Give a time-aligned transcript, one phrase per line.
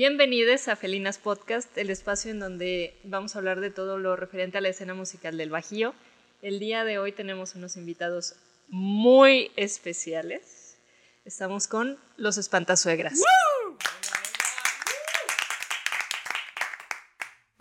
[0.00, 4.56] Bienvenidos a Felinas Podcast, el espacio en donde vamos a hablar de todo lo referente
[4.56, 5.94] a la escena musical del Bajío.
[6.40, 8.34] El día de hoy tenemos unos invitados
[8.68, 10.78] muy especiales.
[11.26, 13.20] Estamos con los Espantasuegras.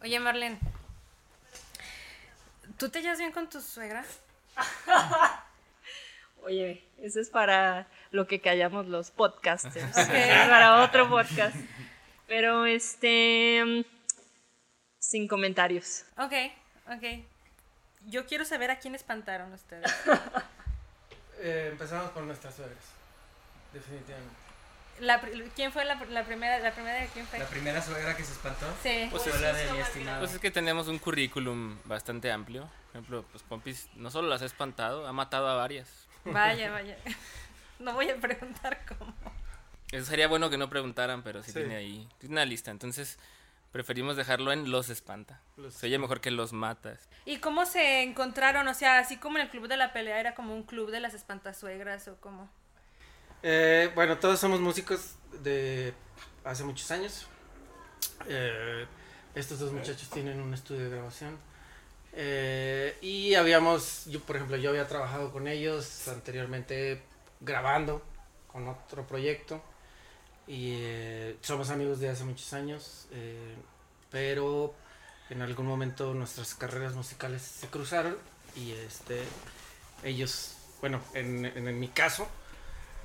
[0.02, 0.60] Oye, Marlene,
[2.78, 4.06] ¿tú te llevas bien con tu suegra?
[6.44, 9.92] Oye, eso es para lo que callamos los podcasters.
[10.08, 11.58] para otro podcast.
[12.30, 13.86] Pero este.
[15.00, 16.06] Sin comentarios.
[16.18, 16.34] Ok,
[16.88, 17.26] ok.
[18.06, 19.92] Yo quiero saber a quién espantaron ustedes.
[21.42, 22.84] Eh, empezamos con nuestras suegras.
[23.72, 24.36] Definitivamente.
[25.00, 25.22] La,
[25.56, 26.60] ¿Quién fue la, la, primera?
[26.60, 27.40] ¿La primera de quién fue?
[27.40, 28.66] ¿La primera suegra que se espantó?
[28.84, 29.08] Sí.
[29.10, 30.20] Pues fue la de mi estimado.
[30.20, 32.64] Pues es que tenemos un currículum bastante amplio.
[32.64, 36.10] Por ejemplo, pues Pompis no solo las ha espantado, ha matado a varias.
[36.26, 36.98] Vaya, vaya.
[37.80, 39.14] No voy a preguntar cómo.
[39.92, 42.70] Eso sería bueno que no preguntaran, pero sí, tiene ahí tiene una lista.
[42.70, 43.18] Entonces,
[43.72, 45.42] preferimos dejarlo en los espanta.
[45.72, 47.00] Se oye mejor que los matas.
[47.26, 48.68] ¿Y cómo se encontraron?
[48.68, 51.00] O sea, así como en el club de la pelea era como un club de
[51.00, 52.50] las espantasuegras o cómo.
[53.42, 55.94] Eh, bueno, todos somos músicos de
[56.44, 57.28] hace muchos años.
[58.28, 58.86] Eh,
[59.34, 61.38] estos dos muchachos tienen un estudio de grabación.
[62.14, 67.02] Eh, y habíamos, yo por ejemplo, yo había trabajado con ellos anteriormente
[67.40, 68.04] grabando
[68.52, 69.64] con otro proyecto
[70.50, 73.56] y eh, somos amigos de hace muchos años, eh,
[74.10, 74.74] pero
[75.30, 78.18] en algún momento nuestras carreras musicales se cruzaron
[78.56, 79.24] y este
[80.04, 82.28] ellos, bueno, en, en, mi caso,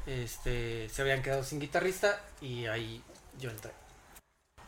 [0.06, 3.02] este se habían quedado sin guitarrista y ahí
[3.38, 3.72] yo entré.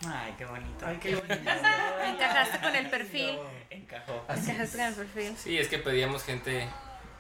[0.06, 0.86] Ay, qué bonito.
[0.86, 1.34] Ay, qué bonito.
[1.34, 3.38] Encajaste con el perfil.
[3.70, 4.22] Encajó.
[4.28, 5.36] Encajaste con el perfil.
[5.38, 6.68] Sí, es que pedíamos gente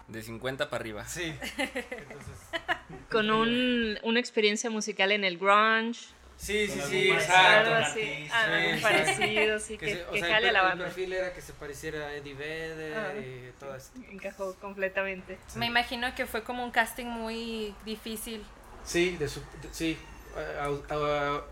[0.08, 1.08] de 50 para arriba.
[1.08, 1.34] Sí.
[3.10, 6.00] Con un, una experiencia musical en el grunge.
[6.36, 7.70] Sí, sí, sí, exacto.
[7.70, 10.84] Algo así, algo parecido, sí, que, que, jale a la banda.
[10.84, 13.90] El perfil era que se pareciera a Eddie Vedder y todo eso.
[14.10, 15.38] Encajó completamente.
[15.54, 18.44] Me imagino que fue como un casting muy difícil.
[18.84, 19.40] Sí, de su,
[19.72, 19.96] sí.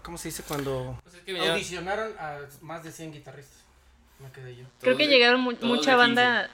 [0.03, 3.65] ¿Cómo se dice cuando pues es que audicionaron a más de 100 guitarristas?
[4.19, 4.65] Me quedé yo.
[4.81, 6.51] Creo que llegaron mu mucha banda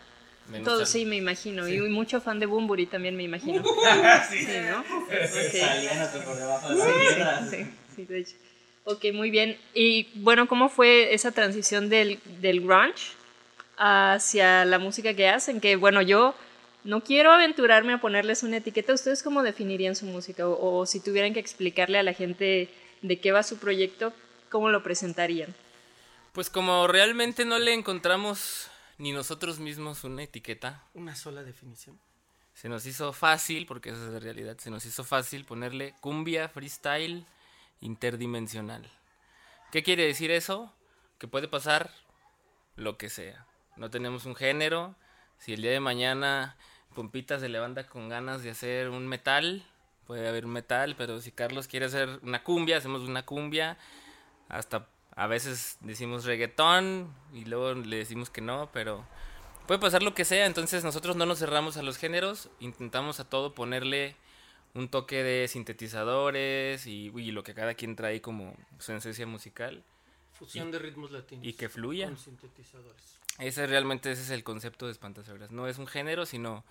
[0.64, 1.68] todo, sí, me imagino.
[1.68, 3.62] Y mucho fan de Bumburi también me imagino.
[4.30, 4.38] sí.
[4.38, 4.80] sí, ¿no?
[5.04, 6.22] Okay.
[6.24, 6.76] por debajo de
[7.18, 7.66] la sí, sí,
[7.96, 8.36] sí, de hecho.
[8.84, 9.58] Ok, muy bien.
[9.74, 13.12] Y bueno, ¿cómo fue esa transición del, del grunge
[13.76, 15.60] hacia la música que hacen?
[15.60, 16.34] Que bueno, yo
[16.84, 18.94] no quiero aventurarme a ponerles una etiqueta.
[18.94, 20.48] ¿Ustedes cómo definirían su música?
[20.48, 22.68] O, o si tuvieran que explicarle a la gente
[23.02, 24.12] de qué va su proyecto,
[24.48, 25.54] ¿cómo lo presentarían?
[26.32, 28.69] Pues como realmente no le encontramos
[29.00, 30.84] ni nosotros mismos una etiqueta.
[30.92, 31.98] Una sola definición.
[32.52, 36.50] Se nos hizo fácil, porque eso es la realidad, se nos hizo fácil ponerle cumbia
[36.50, 37.24] freestyle
[37.80, 38.86] interdimensional.
[39.72, 40.70] ¿Qué quiere decir eso?
[41.18, 41.90] Que puede pasar
[42.76, 43.46] lo que sea.
[43.76, 44.94] No tenemos un género.
[45.38, 46.56] Si el día de mañana
[46.94, 49.64] Pompita se levanta con ganas de hacer un metal,
[50.06, 53.78] puede haber un metal, pero si Carlos quiere hacer una cumbia, hacemos una cumbia.
[54.50, 59.06] Hasta a veces decimos reggaetón y luego le decimos que no, pero
[59.66, 63.28] puede pasar lo que sea, entonces nosotros no nos cerramos a los géneros, intentamos a
[63.28, 64.16] todo ponerle
[64.74, 69.82] un toque de sintetizadores y, lo que cada quien trae como su esencia musical.
[70.32, 71.44] Fusión de ritmos latinos.
[71.44, 72.06] Y que fluya.
[72.06, 73.18] Con sintetizadores.
[73.38, 75.50] Ese realmente ese es el concepto de Espantasegras.
[75.50, 76.64] No es un género, sino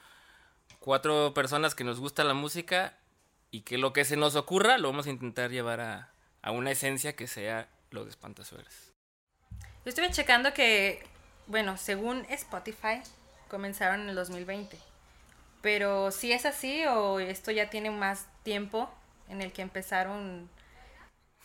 [0.80, 2.98] cuatro personas que nos gusta la música
[3.52, 6.72] y que lo que se nos ocurra lo vamos a intentar llevar a, a una
[6.72, 8.94] esencia que sea lo de Espantasuegras.
[9.86, 11.04] Yo estuve checando que,
[11.48, 13.02] bueno, según Spotify,
[13.48, 14.78] comenzaron en el 2020.
[15.62, 18.90] Pero si es así o esto ya tiene más tiempo
[19.28, 20.50] en el que empezaron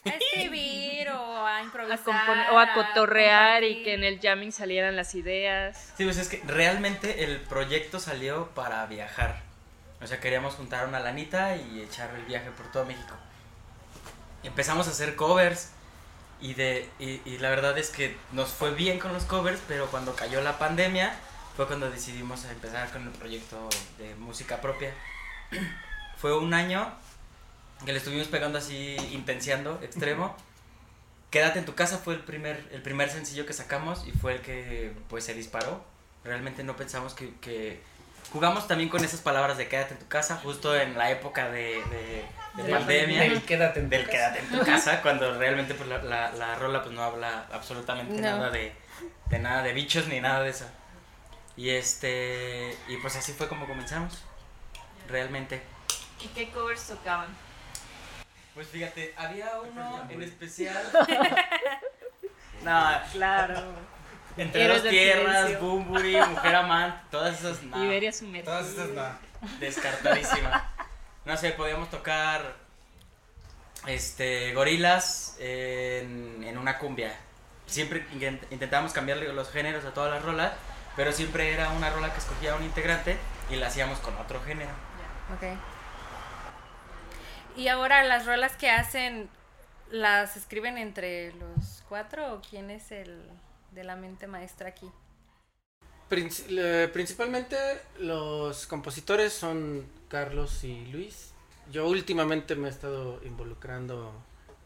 [0.04, 2.52] a escribir o a improvisar.
[2.52, 5.92] o a cotorrear y que en el jamming salieran las ideas.
[5.96, 9.42] Sí, pues es que realmente el proyecto salió para viajar.
[10.00, 13.14] O sea, queríamos juntar una lanita y echar el viaje por todo México.
[14.42, 15.72] Empezamos a hacer covers
[16.44, 20.14] y, de, y, la verdad es que nos fue bien con los covers, pero cuando
[20.14, 21.16] cayó la pandemia
[21.56, 24.92] fue cuando decidimos empezar con el proyecto de música propia.
[26.18, 26.92] fue un año
[27.86, 30.36] que le estuvimos pegando así, intenciando, extremo.
[31.30, 34.42] Quédate en tu casa fue el primer, el primer sencillo que sacamos y fue el
[34.42, 35.82] que pues se disparó.
[36.24, 37.80] Realmente no pensamos que, que
[38.34, 41.82] jugamos también con esas palabras de quédate en tu casa, justo en la época de,
[41.90, 42.24] de,
[42.62, 43.20] pandemia.
[43.22, 46.54] Del quédate en tu del quédate en tu casa, cuando realmente pues, la, la, la,
[46.54, 48.72] rola pues no habla absolutamente nada de,
[49.26, 50.66] de nada de bichos ni nada de eso.
[51.56, 54.22] Y este, y pues así fue como comenzamos,
[55.08, 55.62] realmente.
[56.20, 57.28] ¿Y qué covers tocaban?
[58.54, 60.82] Pues fíjate, había uno en especial.
[62.64, 63.62] no, Claro.
[64.36, 65.60] entre dos tierras.
[65.60, 67.84] Bumburi, Mujer Amante, todas esas no.
[67.84, 68.44] Iberia sumergida.
[68.44, 69.58] Todas estas no.
[69.58, 70.70] Descartadísima.
[71.24, 72.56] No sé, podíamos tocar
[73.86, 77.14] este gorilas en, en una cumbia.
[77.66, 80.52] Siempre intent- intentábamos cambiarle los géneros a todas las rolas,
[80.96, 83.16] pero siempre era una rola que escogía un integrante
[83.50, 84.70] y la hacíamos con otro género.
[85.34, 85.58] Ok.
[87.56, 89.30] Y ahora las rolas que hacen,
[89.90, 93.22] ¿las escriben entre los cuatro o quién es el
[93.70, 94.90] de la mente maestra aquí?
[96.10, 97.56] Princi- le- principalmente
[97.98, 101.30] los compositores son Carlos y Luis.
[101.72, 104.12] Yo últimamente me he estado involucrando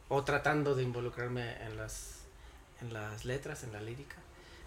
[0.09, 2.15] o tratando de involucrarme en las
[2.81, 4.15] en las letras, en la lírica,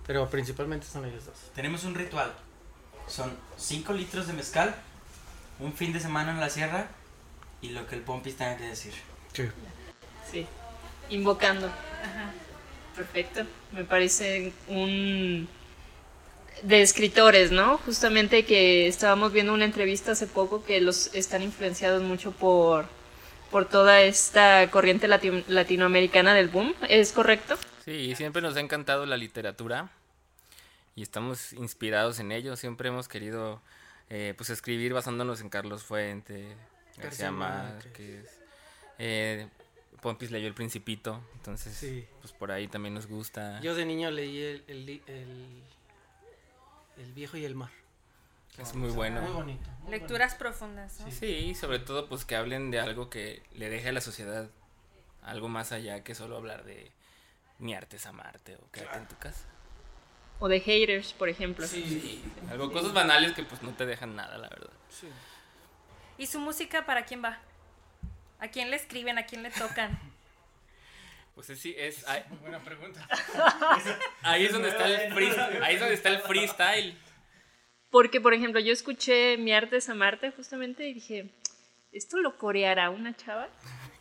[0.06, 1.36] pero principalmente son ellos dos.
[1.56, 2.34] Tenemos un ritual.
[3.08, 4.76] Son 5 litros de mezcal,
[5.60, 6.88] un fin de semana en la sierra
[7.62, 8.94] y lo que el Pompis tenga que decir.
[10.30, 10.46] Sí.
[11.10, 11.70] Invocando.
[12.96, 13.44] Perfecto.
[13.72, 15.48] Me parece un
[16.64, 17.78] de escritores, ¿no?
[17.80, 22.86] Justamente que estábamos viendo una entrevista hace poco que los están influenciados mucho por
[23.50, 27.58] por toda esta corriente lati- latinoamericana del boom, ¿es correcto?
[27.84, 29.90] Sí, siempre nos ha encantado la literatura
[30.96, 32.56] y estamos inspirados en ello.
[32.56, 33.62] Siempre hemos querido
[34.10, 36.56] eh, pues escribir basándonos en Carlos Fuente,
[36.98, 38.40] García Márquez.
[39.00, 39.48] Eh,
[40.02, 42.06] Pompis leyó El Principito, entonces Sí.
[42.22, 43.60] pues por ahí también nos gusta.
[43.62, 45.62] Yo de niño leí el, el, li- el,
[46.98, 47.72] El viejo y el mar.
[48.58, 49.22] Es muy bueno.
[49.22, 49.70] Muy bonito.
[49.82, 51.12] muy Lecturas profundas, ¿no?
[51.12, 54.50] Sí, sobre todo pues que hablen de algo que le deje a la sociedad
[55.24, 56.92] algo más allá que solo hablar de
[57.60, 59.46] mi arte es amarte o quédate en tu casa.
[60.40, 61.68] O de haters, por ejemplo.
[61.68, 62.24] Sí.
[62.50, 64.72] Algo, cosas banales que pues no te dejan nada, la verdad.
[64.90, 65.08] Sí.
[66.18, 67.40] ¿Y su música para quién va?
[68.40, 69.20] ¿A quién le escriben?
[69.20, 70.00] ¿A quién le tocan?
[71.42, 73.08] Pues es- sí, es, ahí, Buena pregunta.
[74.22, 76.96] ahí es donde está el freestyle, ahí es donde está el freestyle.
[77.90, 81.32] Porque, por ejemplo, yo escuché Mi arte es amarte justamente y dije,
[81.92, 83.50] ¿esto lo coreará una chava?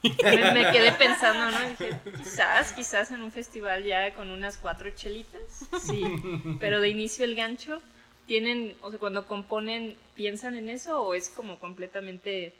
[0.02, 1.66] Me, me quedé pensando, ¿no?
[1.66, 5.40] Y dije, quizás, quizás en un festival ya con unas cuatro chelitas,
[5.80, 6.02] sí.
[6.60, 7.80] Pero de inicio el gancho,
[8.26, 12.54] ¿tienen, o sea, cuando componen, piensan en eso o es como completamente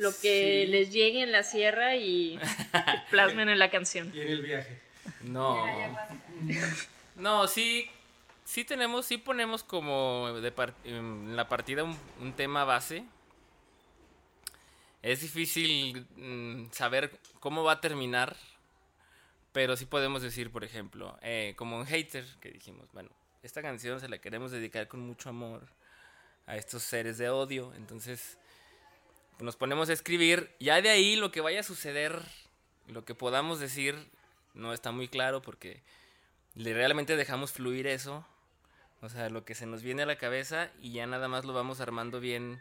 [0.00, 0.70] lo que Sí.
[0.72, 2.38] les llegue en la sierra y
[3.10, 4.10] plasmen en la canción?
[4.14, 4.80] Y en el viaje.
[5.22, 5.64] No.
[7.16, 7.86] No, sí,
[8.46, 13.04] sí tenemos, sí ponemos como de par- en la partida un, un tema base.
[15.02, 17.10] Es difícil mm, saber
[17.40, 18.36] cómo va a terminar,
[19.52, 23.10] pero sí podemos decir, por ejemplo, eh, como un hater que dijimos, bueno,
[23.42, 25.66] esta canción se la queremos dedicar con mucho amor
[26.46, 28.38] a estos seres de odio, entonces
[29.42, 32.20] nos ponemos a escribir, ya de ahí lo que vaya a suceder,
[32.88, 33.96] lo que podamos decir,
[34.54, 35.82] no está muy claro porque
[36.54, 38.24] realmente dejamos fluir eso,
[39.02, 41.52] o sea, lo que se nos viene a la cabeza y ya nada más lo
[41.52, 42.60] vamos armando bien,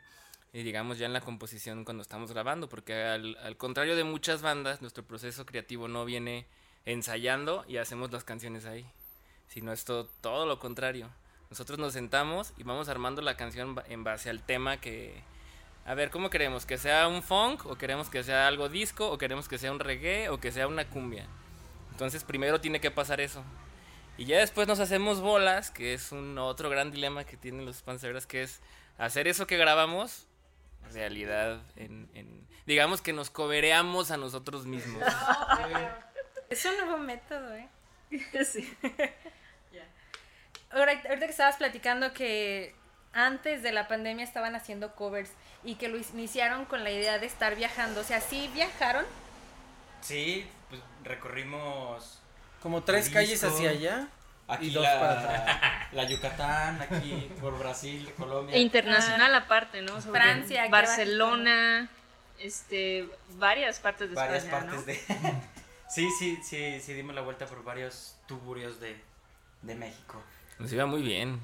[0.54, 5.04] digamos ya en la composición cuando estamos grabando, porque al, contrario de muchas bandas, nuestro
[5.04, 6.46] proceso creativo no viene
[6.86, 8.86] ensayando y hacemos las canciones ahí,
[9.48, 11.10] sino es todo, lo contrario.
[11.50, 15.22] Nosotros nos sentamos y vamos armando la canción en base al tema que...
[15.90, 16.68] A ver, ¿cómo queremos?
[16.68, 17.66] ¿Que sea un funk?
[17.66, 19.10] ¿O queremos que sea algo disco?
[19.10, 20.30] ¿O queremos que sea un reggae?
[20.30, 21.26] ¿O que sea una cumbia?
[21.90, 23.44] Entonces primero tiene que pasar eso.
[24.16, 27.82] Y ya después nos hacemos bolas, que es un otro gran dilema que tienen los
[27.82, 28.60] panceras, que es
[29.00, 30.28] hacer eso que grabamos
[30.94, 35.02] realidad en- digamos que nos cobereamos a nosotros mismos.
[36.52, 37.68] Es un nuevo método, ¿eh?
[38.46, 38.76] Sí.
[40.72, 42.76] Ahora, ahorita que estabas platicando que
[43.14, 45.32] antes de la pandemia estaban haciendo covers
[45.64, 48.02] y que lo iniciaron con la idea de estar viajando.
[48.02, 49.06] O sea, sí viajaron.
[50.02, 52.20] Sí, pues recorrimos
[52.62, 53.14] Como tres Jalisco.
[53.16, 54.08] calles hacia allá.
[54.48, 55.94] aquí Y dos la, para atrás.
[55.94, 58.56] la Yucatán, aquí por Brasil, Colombia.
[58.56, 60.00] E internacional aparte, ¿no?
[60.02, 61.90] Sobre Francia, Barcelona,
[62.40, 64.86] este, varias partes de varias España, partes ¿no?
[64.86, 65.34] de...
[65.90, 68.98] sí, sí, sí, sí, dimos la vuelta por varios tuburios de,
[69.64, 70.22] de México.
[70.58, 71.40] Nos iba muy bien.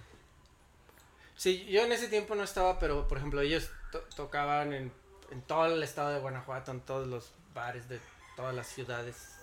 [1.36, 3.69] Sí, yo en ese tiempo no estaba, pero por ejemplo ellos
[4.00, 4.92] to- tocaban en,
[5.32, 8.00] en todo el estado de Guanajuato, en todos los bares de
[8.36, 9.36] todas las ciudades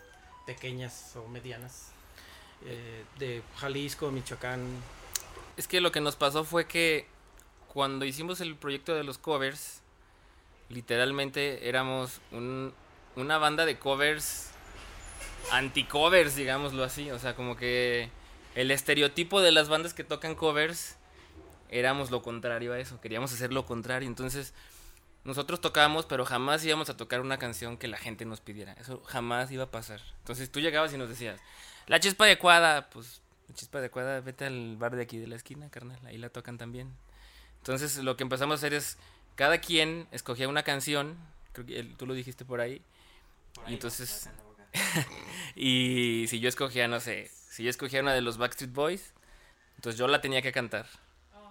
[0.46, 1.88] pequeñas o medianas.
[2.64, 4.64] eh, de Jalisco, Michoacán.
[5.56, 7.06] Es que lo que nos pasó fue que
[7.68, 9.80] cuando hicimos el proyecto de los covers,
[10.68, 12.72] literalmente éramos un-
[13.16, 14.50] una banda de covers
[15.50, 17.10] anti-covers, digámoslo así.
[17.10, 18.10] O sea, como que
[18.54, 20.96] el estereotipo de las bandas que tocan covers
[21.72, 24.06] éramos lo contrario a eso, queríamos hacer lo contrario.
[24.06, 24.54] Entonces,
[25.24, 28.74] nosotros tocábamos, pero jamás íbamos a tocar una canción que la gente nos pidiera.
[28.74, 30.00] Eso jamás iba a pasar.
[30.18, 31.40] Entonces tú llegabas y nos decías,
[31.86, 35.70] la chispa adecuada, pues la chispa adecuada, vete al bar de aquí de la esquina,
[35.70, 36.92] carnal, ahí la tocan también.
[37.58, 38.98] Entonces lo que empezamos a hacer es,
[39.36, 41.16] cada quien escogía una canción,
[41.52, 42.82] creo que tú lo dijiste por ahí,
[43.68, 44.28] y entonces,
[45.54, 49.12] y si yo escogía, no sé, si yo escogía una de los Backstreet Boys,
[49.76, 50.86] entonces yo la tenía que cantar.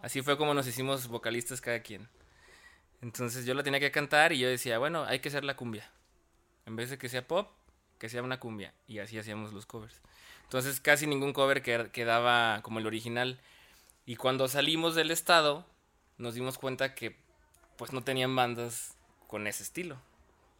[0.02, 2.08] Así fue como nos hicimos vocalistas cada quien.
[3.02, 5.90] Entonces yo la tenía que cantar y yo decía, bueno, hay que hacer la cumbia.
[6.66, 7.50] En vez de que sea pop,
[7.98, 8.74] que sea una cumbia.
[8.88, 10.00] Y así hacíamos los covers.
[10.44, 13.40] Entonces casi ningún cover que- quedaba como el original.
[14.06, 15.66] Y cuando salimos del estado,
[16.18, 17.16] nos dimos cuenta que
[17.78, 18.96] pues no tenían bandas
[19.28, 20.00] con ese estilo.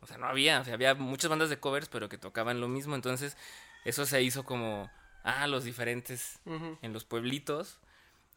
[0.02, 2.68] O sea, no había, o sea, había muchas bandas de covers, pero que tocaban lo
[2.68, 2.96] mismo.
[2.96, 3.38] Entonces,
[3.86, 4.90] eso se hizo como,
[5.24, 6.40] ah, los diferentes
[6.82, 7.78] en los pueblitos.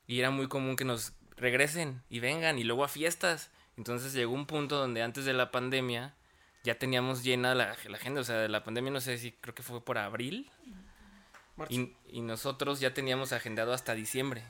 [0.06, 3.50] Y era muy común que nos regresen y vengan y luego a fiestas.
[3.76, 6.14] Entonces llegó un punto donde antes de la pandemia
[6.62, 8.20] ya teníamos llena la, la agenda.
[8.20, 10.50] O sea, de la pandemia no sé si creo que fue por abril.
[11.56, 11.72] Marzo.
[11.72, 14.42] Y, y nosotros ya teníamos agendado hasta diciembre.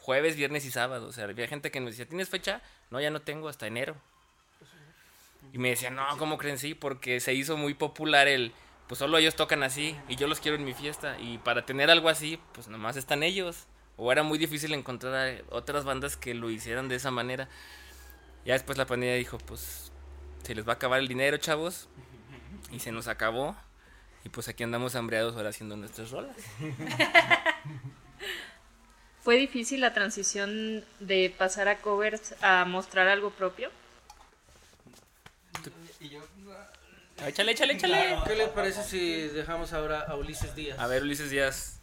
[0.00, 1.06] Jueves, viernes y sábado.
[1.06, 2.60] O sea, había gente que nos decía, ¿tienes fecha?
[2.90, 3.96] No, ya no tengo, hasta enero.
[5.52, 6.58] Y me decían, no, ¿cómo creen?
[6.58, 8.52] Sí, porque se hizo muy popular el,
[8.88, 11.18] pues solo ellos tocan así y yo los quiero en mi fiesta.
[11.20, 13.66] Y para tener algo así, pues nomás están ellos.
[14.04, 17.48] O era muy difícil encontrar a otras bandas que lo hicieran de esa manera.
[18.44, 19.92] Ya después la pandemia dijo, pues
[20.42, 21.88] se les va a acabar el dinero, chavos.
[22.72, 23.54] Y se nos acabó.
[24.24, 26.36] Y pues aquí andamos hambreados ahora haciendo nuestras rolas.
[29.22, 33.70] ¿Fue difícil la transición de pasar a covers a mostrar algo propio?
[37.24, 38.16] Échale, échale, échale.
[38.26, 40.76] ¿Qué le parece si dejamos ahora a Ulises Díaz?
[40.80, 41.78] A ver, Ulises Díaz.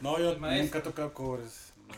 [0.00, 0.62] No, yo maestro.
[0.64, 1.72] nunca he tocado covers.
[1.88, 1.94] No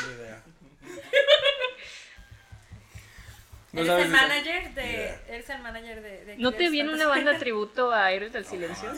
[0.00, 0.42] tengo idea.
[3.72, 5.14] No eres sabes el manager de.
[5.28, 6.36] Eres el manager de.
[6.38, 8.90] ¿No te viene una banda tributo a Héroes del Silencio?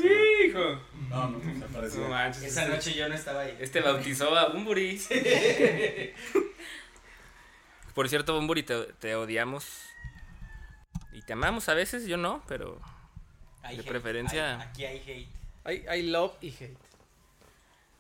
[0.47, 0.81] Hijo.
[1.09, 2.03] No, no, me pareció.
[2.03, 2.43] No manches.
[2.45, 3.57] Esa este- noche yo no estaba ahí.
[3.59, 5.01] Este bautizó a Bumburi.
[7.95, 9.83] Por cierto, Bumburi, te, te odiamos.
[11.13, 12.81] Y te amamos a veces, yo no, pero
[13.63, 15.29] Hay De hate, preferencia- hay- aquí hay hate.
[15.65, 16.77] Hay, hay love y hate.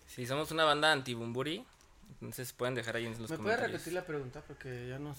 [0.06, 1.64] si somos una banda anti-Bumburi,
[2.20, 3.72] entonces pueden dejar ahí en los ¿Me puede comentarios.
[3.72, 4.42] repetir la pregunta?
[4.46, 5.18] Porque ya nos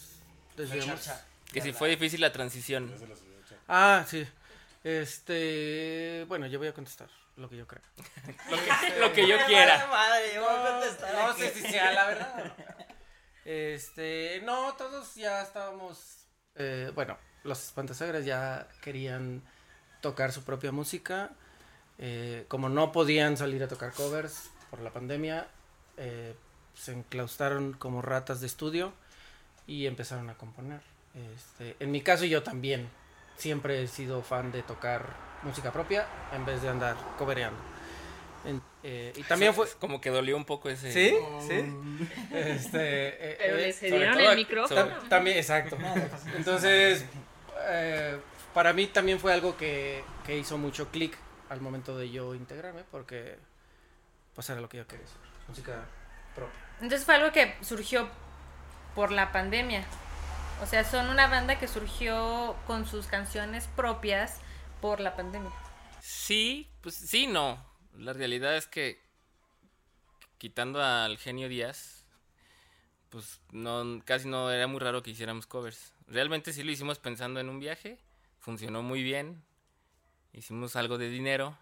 [0.55, 1.09] La desviamos.
[1.51, 2.93] Que si fue difícil la transición.
[3.67, 4.27] Ah, sí.
[4.83, 6.25] Este.
[6.27, 7.81] Bueno, yo voy a contestar lo que yo creo.
[8.49, 9.87] Lo que, lo que yo quiera.
[9.91, 11.41] Madre, yo voy a contestar No aquí.
[11.41, 12.53] sé si sea la verdad.
[13.45, 14.41] Este.
[14.43, 16.27] No, todos ya estábamos.
[16.55, 19.41] eh, bueno, los espantasagras ya querían
[20.01, 21.31] tocar su propia música.
[21.99, 25.47] Eh, como no podían salir a tocar covers por la pandemia,
[25.97, 26.33] eh,
[26.73, 28.93] se enclaustraron como ratas de estudio
[29.67, 30.79] y empezaron a componer.
[31.35, 32.87] Este, en mi caso yo también
[33.37, 35.05] siempre he sido fan de tocar
[35.43, 37.59] música propia en vez de andar covereando.
[38.45, 39.67] En- eh, y también fue...
[39.79, 40.91] Como que dolió un poco ese.
[40.93, 41.13] ¿Sí?
[41.45, 42.05] ¿Sí?
[42.33, 44.81] Este, eh, Pero eh, le sobre cedieron todo el a- micrófono.
[44.81, 45.77] tam- también, exacto.
[46.37, 47.05] Entonces,
[47.67, 48.17] eh,
[48.53, 51.17] para mí también fue algo que, que hizo mucho clic
[51.49, 53.37] al momento de yo integrarme, porque
[54.33, 55.17] pues era lo que yo quería hacer.
[55.47, 55.85] Música
[56.35, 56.59] propia.
[56.75, 58.07] Entonces fue algo que surgió
[58.95, 59.83] por la pandemia.
[60.61, 64.39] O sea, son una banda que surgió con sus canciones propias
[64.81, 65.51] por la pandemia.
[66.01, 67.65] Sí, pues sí, no.
[67.97, 69.01] La realidad es que
[70.37, 72.05] quitando al genio Díaz,
[73.09, 75.93] pues no, casi no era muy raro que hiciéramos covers.
[76.07, 77.99] Realmente sí lo hicimos pensando en un viaje,
[78.39, 79.43] funcionó muy bien,
[80.33, 81.57] hicimos algo de dinero.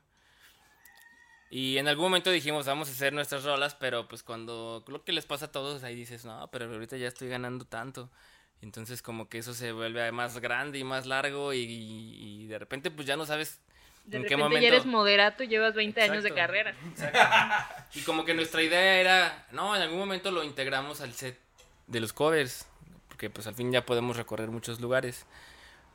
[1.50, 5.14] Y en algún momento dijimos, vamos a hacer nuestras rolas, pero pues cuando lo que
[5.14, 8.10] les pasa a todos, ahí dices, no, pero ahorita ya estoy ganando tanto.
[8.62, 12.92] Entonces como que eso se vuelve más grande y más largo y, y de repente
[12.92, 13.62] pues ya no sabes
[14.04, 14.62] De en repente qué momento.
[14.64, 16.36] ya eres moderato y llevas 20 años de Exacto.
[16.36, 16.76] carrera.
[17.94, 21.40] Y como que nuestra idea era, no, en algún momento lo integramos al set
[21.86, 22.68] de los covers,
[23.08, 25.26] porque pues al fin ya podemos recorrer muchos lugares.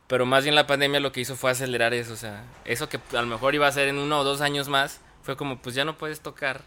[0.07, 3.01] Pero más bien la pandemia lo que hizo fue acelerar eso, o sea, eso que
[3.17, 5.75] a lo mejor iba a ser en uno o dos años más, fue como pues
[5.75, 6.63] ya no puedes tocar,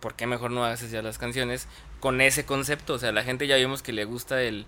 [0.00, 1.68] ¿por qué mejor no haces ya las canciones
[2.00, 2.94] con ese concepto?
[2.94, 4.66] O sea, la gente ya vimos que le gusta el,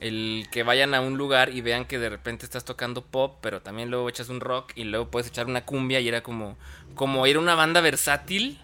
[0.00, 3.62] el que vayan a un lugar y vean que de repente estás tocando pop, pero
[3.62, 6.56] también luego echas un rock y luego puedes echar una cumbia y era como,
[6.94, 8.60] como ir a una banda versátil,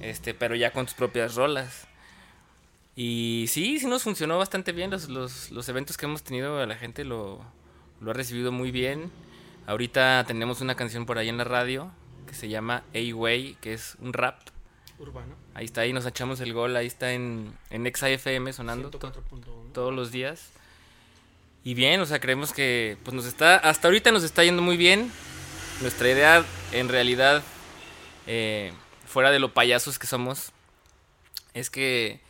[0.00, 1.86] este, pero ya con tus propias rolas.
[2.94, 6.76] Y sí, sí nos funcionó bastante bien los, los, los eventos que hemos tenido, la
[6.76, 7.40] gente lo,
[8.00, 9.10] lo ha recibido muy bien.
[9.66, 11.90] Ahorita tenemos una canción por ahí en la radio
[12.26, 14.40] que se llama A-Way, que es un rap.
[14.98, 15.34] Urbano.
[15.54, 19.72] Ahí está, ahí nos echamos el gol, ahí está en, en XAFM sonando to- 104.1.
[19.72, 20.50] todos los días.
[21.64, 24.76] Y bien, o sea, creemos que pues nos está, hasta ahorita nos está yendo muy
[24.76, 25.10] bien.
[25.80, 27.42] Nuestra idea, en realidad,
[28.26, 28.72] eh,
[29.06, 30.52] fuera de lo payasos que somos,
[31.54, 32.20] es que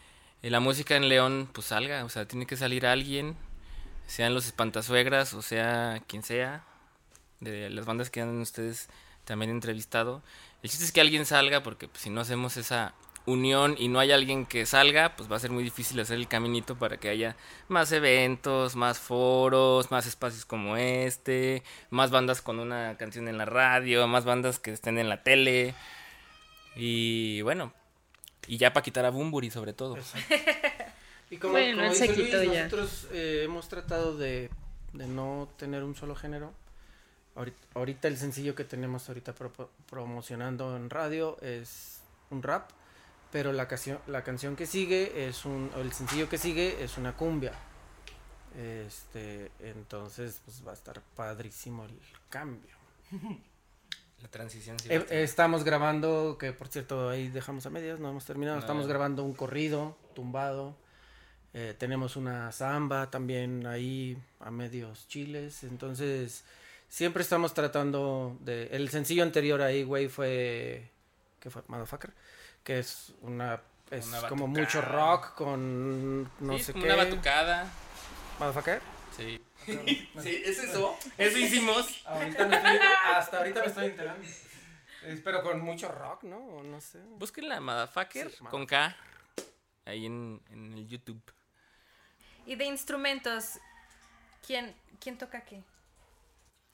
[0.50, 3.36] la música en León pues salga, o sea, tiene que salir alguien,
[4.06, 6.64] sean los espantasuegras o sea quien sea,
[7.40, 8.88] de las bandas que han ustedes
[9.24, 10.22] también entrevistado.
[10.62, 12.94] El chiste es que alguien salga porque pues, si no hacemos esa
[13.26, 16.28] unión y no hay alguien que salga, pues va a ser muy difícil hacer el
[16.28, 17.36] caminito para que haya
[17.68, 23.44] más eventos, más foros, más espacios como este, más bandas con una canción en la
[23.44, 25.74] radio, más bandas que estén en la tele.
[26.76, 27.72] Y bueno,
[28.46, 29.96] y ya para quitar a Bumburi sobre todo.
[31.30, 32.64] Y como, Bueno, como él se dice Luis, ya.
[32.64, 34.50] nosotros eh, hemos tratado de,
[34.92, 36.52] de no tener un solo género.
[37.34, 42.68] Ahorita, ahorita el sencillo que tenemos ahorita propo- promocionando en radio es un rap,
[43.30, 46.98] pero la canción, la canción que sigue es un, o el sencillo que sigue es
[46.98, 47.52] una cumbia.
[48.58, 52.76] Este, entonces pues va a estar padrísimo el cambio.
[54.22, 57.98] La transición sí va a Eh, estamos grabando, que por cierto ahí dejamos a medias,
[58.00, 58.56] no hemos terminado.
[58.56, 58.60] No.
[58.60, 60.76] Estamos grabando un corrido tumbado.
[61.54, 65.64] eh, tenemos una samba también ahí a medios chiles.
[65.64, 66.44] Entonces,
[66.88, 68.68] siempre estamos tratando de.
[68.68, 70.88] El sencillo anterior ahí, güey, fue.
[71.40, 71.62] ¿Qué fue?
[71.66, 72.12] Motherfucker.
[72.64, 73.60] Que es una.
[73.90, 76.92] Es Una como mucho rock con no Sí, sé como qué.
[76.94, 77.66] una batucada.
[78.38, 78.80] Motherfucker.
[79.14, 79.38] Sí.
[80.22, 80.96] sí, es eso.
[81.18, 82.02] Eso hicimos.
[82.06, 82.78] Ahorita me estoy-
[83.14, 84.28] hasta ahorita me estoy enterando.
[85.24, 86.36] Pero con mucho rock, ¿no?
[86.38, 86.98] O no sé.
[87.16, 88.96] Busquen la Motherfucker Sí, con K.
[89.84, 91.20] Ahí en, en el YouTube.
[92.46, 93.58] Y de instrumentos,
[94.46, 95.60] ¿quién, quién toca qué?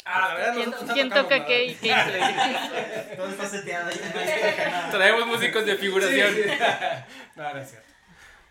[0.04, 1.88] Ah, la verdad, ¿Quién, nosotros no quién toca qué y qué?
[3.16, 3.90] Todo está seteado.
[4.90, 6.34] Traemos músicos de figuración.
[7.34, 7.88] No, no es cierto.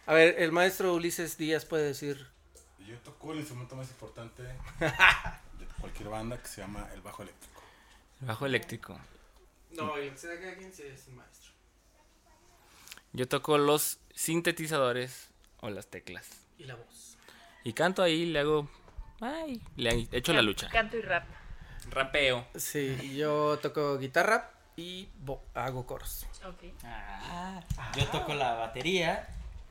[0.07, 2.27] A ver, el maestro Ulises Díaz puede decir.
[2.87, 7.61] Yo toco el instrumento más importante de cualquier banda que se llama el bajo eléctrico.
[8.21, 8.97] Bajo eléctrico.
[9.71, 11.51] No, el que se da cada quien es el maestro.
[13.11, 15.27] Yo toco los sintetizadores
[15.59, 16.29] o las teclas.
[16.57, 17.17] Y la voz.
[17.65, 18.69] Y canto ahí, le hago.
[19.19, 20.69] Ay, le echo la lucha.
[20.69, 21.27] Canto y rap.
[21.89, 22.47] Rapeo.
[22.55, 25.09] Sí, yo toco guitarra y
[25.55, 26.25] hago coros.
[26.45, 26.63] Ok.
[26.85, 27.61] Ah,
[27.97, 29.27] yo toco la batería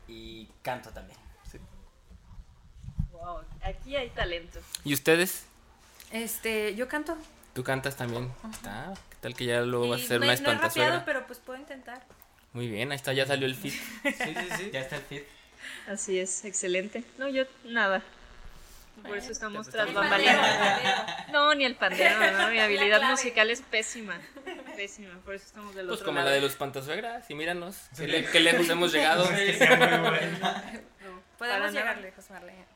[0.07, 1.26] y canto también.
[3.27, 4.61] Wow, aquí hay talento.
[4.85, 5.47] ¿Y ustedes?
[6.13, 7.17] Este, yo canto.
[7.55, 8.31] ¿Tú cantas también?
[8.53, 8.95] Está.
[9.11, 11.41] ¿Qué tal que ya luego vas a ser me- una no he rapeado, pero pues
[11.41, 12.01] puedo intentar.
[12.53, 13.75] Muy bien, ahí está, ya salió el fit.
[14.05, 14.71] Sí, sí, sí.
[14.73, 15.25] Ya está el fit.
[15.89, 17.03] Así es, excelente.
[17.19, 18.03] No, yo nada.
[19.03, 21.31] Por eso estamos tras El bambalinas.
[21.33, 24.19] No, ni el pandero, no, mi habilidad musical es pésima.
[24.77, 26.29] Pésima, por eso estamos del Pues otro como lado.
[26.31, 27.77] la de los espantasuegras, y míranos.
[27.97, 29.25] ¿Qué, le- qué lejos hemos llegado?
[29.25, 30.31] No, para
[31.39, 31.71] Podemos nada.
[31.73, 32.76] llegar lejos, Marlene.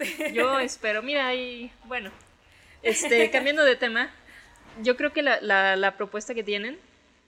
[0.34, 2.10] Yo espero, mira ahí, bueno,
[2.82, 4.10] este, cambiando de tema,
[4.82, 6.78] yo creo que la, la, la propuesta que tienen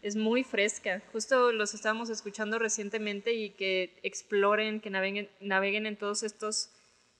[0.02, 1.00] es muy fresca.
[1.12, 6.70] Justo los estábamos escuchando recientemente y que exploren, que naveguen, naveguen en todos estos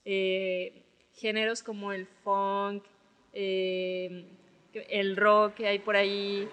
[0.05, 0.83] eh,
[1.15, 2.85] géneros como el funk,
[3.33, 4.27] eh,
[4.73, 6.49] el rock que hay por ahí,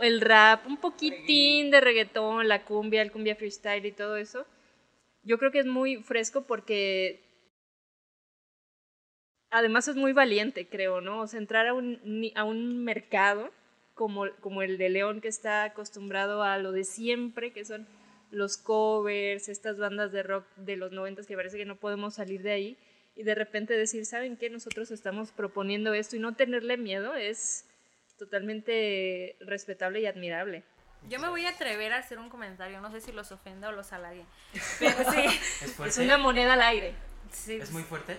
[0.00, 4.46] el rap, un poquitín de reggaetón, la cumbia, el cumbia freestyle y todo eso.
[5.22, 7.20] Yo creo que es muy fresco porque
[9.50, 11.20] además es muy valiente, creo, ¿no?
[11.20, 13.50] O sea, entrar a un, a un mercado
[13.94, 17.86] como, como el de León, que está acostumbrado a lo de siempre, que son
[18.30, 22.42] los covers, estas bandas de rock de los noventas que parece que no podemos salir
[22.42, 22.78] de ahí,
[23.16, 24.48] y de repente decir, ¿saben qué?
[24.48, 27.66] Nosotros estamos proponiendo esto y no tenerle miedo es
[28.16, 30.62] totalmente respetable y admirable.
[31.08, 33.72] Yo me voy a atrever a hacer un comentario, no sé si los ofenda o
[33.72, 34.24] los halague.
[34.78, 35.24] Pero sí,
[35.62, 36.94] ¿Es Es una moneda al aire.
[37.32, 38.18] sí, ¿Es muy fuerte?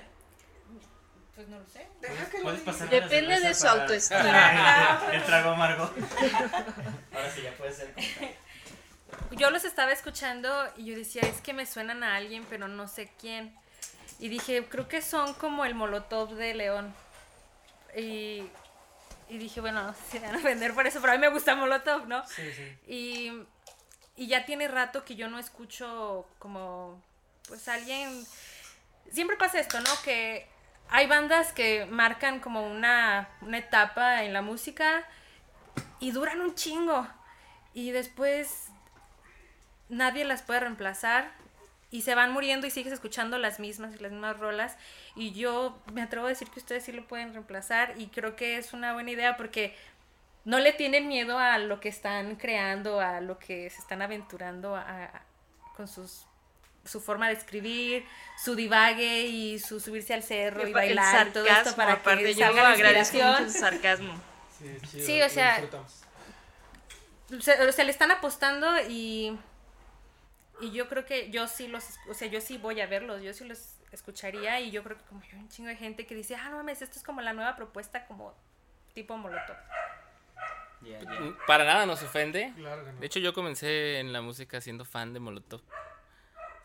[1.42, 1.88] Pues no lo sé.
[2.00, 5.02] ¿Puedes, puedes pasar Depende de su autoestima.
[5.12, 5.84] el trago amargo.
[7.14, 7.94] Ahora sí, ya puede ser.
[9.32, 12.88] Yo los estaba escuchando y yo decía, es que me suenan a alguien, pero no
[12.88, 13.56] sé quién.
[14.20, 16.94] Y dije, creo que son como el Molotov de León.
[17.98, 18.44] Y,
[19.28, 21.22] y dije, bueno, no sé si me van a vender por eso, pero a mí
[21.22, 22.26] me gusta Molotov, ¿no?
[22.28, 22.78] Sí, sí.
[22.88, 23.32] Y,
[24.16, 27.02] y ya tiene rato que yo no escucho como,
[27.48, 28.26] pues alguien...
[29.12, 29.90] Siempre pasa esto, ¿no?
[30.04, 30.51] Que
[30.92, 35.04] hay bandas que marcan como una, una etapa en la música
[36.00, 37.08] y duran un chingo.
[37.74, 38.68] Y después
[39.90, 41.32] nadie las puede reemplazar
[41.90, 44.78] y se van muriendo y sigues escuchando las mismas y las mismas rolas
[45.16, 48.58] y yo me atrevo a decir que ustedes sí lo pueden reemplazar y creo que
[48.58, 49.76] es una buena idea porque
[50.46, 54.76] no le tienen miedo a lo que están creando, a lo que se están aventurando
[54.76, 55.12] a-
[55.76, 56.26] con sus
[56.86, 58.06] su forma de escribir,
[58.44, 62.24] su divague y su subirse al cerro y El bailar y todo esto para aparte,
[62.24, 64.14] que yo salga la mucho ese sarcasmo.
[64.58, 65.62] Sí, es chido, Sí, o sea,
[67.40, 69.38] se, o sea, le están apostando y
[70.62, 73.34] y yo creo que yo sí los, o sea, yo sí voy a verlos, yo
[73.34, 76.36] sí los escucharía y yo creo que como hay un chingo de gente que dice,
[76.36, 78.36] ah, no mames, esto es como la nueva propuesta como
[78.94, 79.58] tipo Molotov.
[81.48, 82.54] Para nada nos ofende.
[82.56, 83.00] Claro que no.
[83.00, 85.62] De hecho, yo comencé en la música siendo fan de Molotov.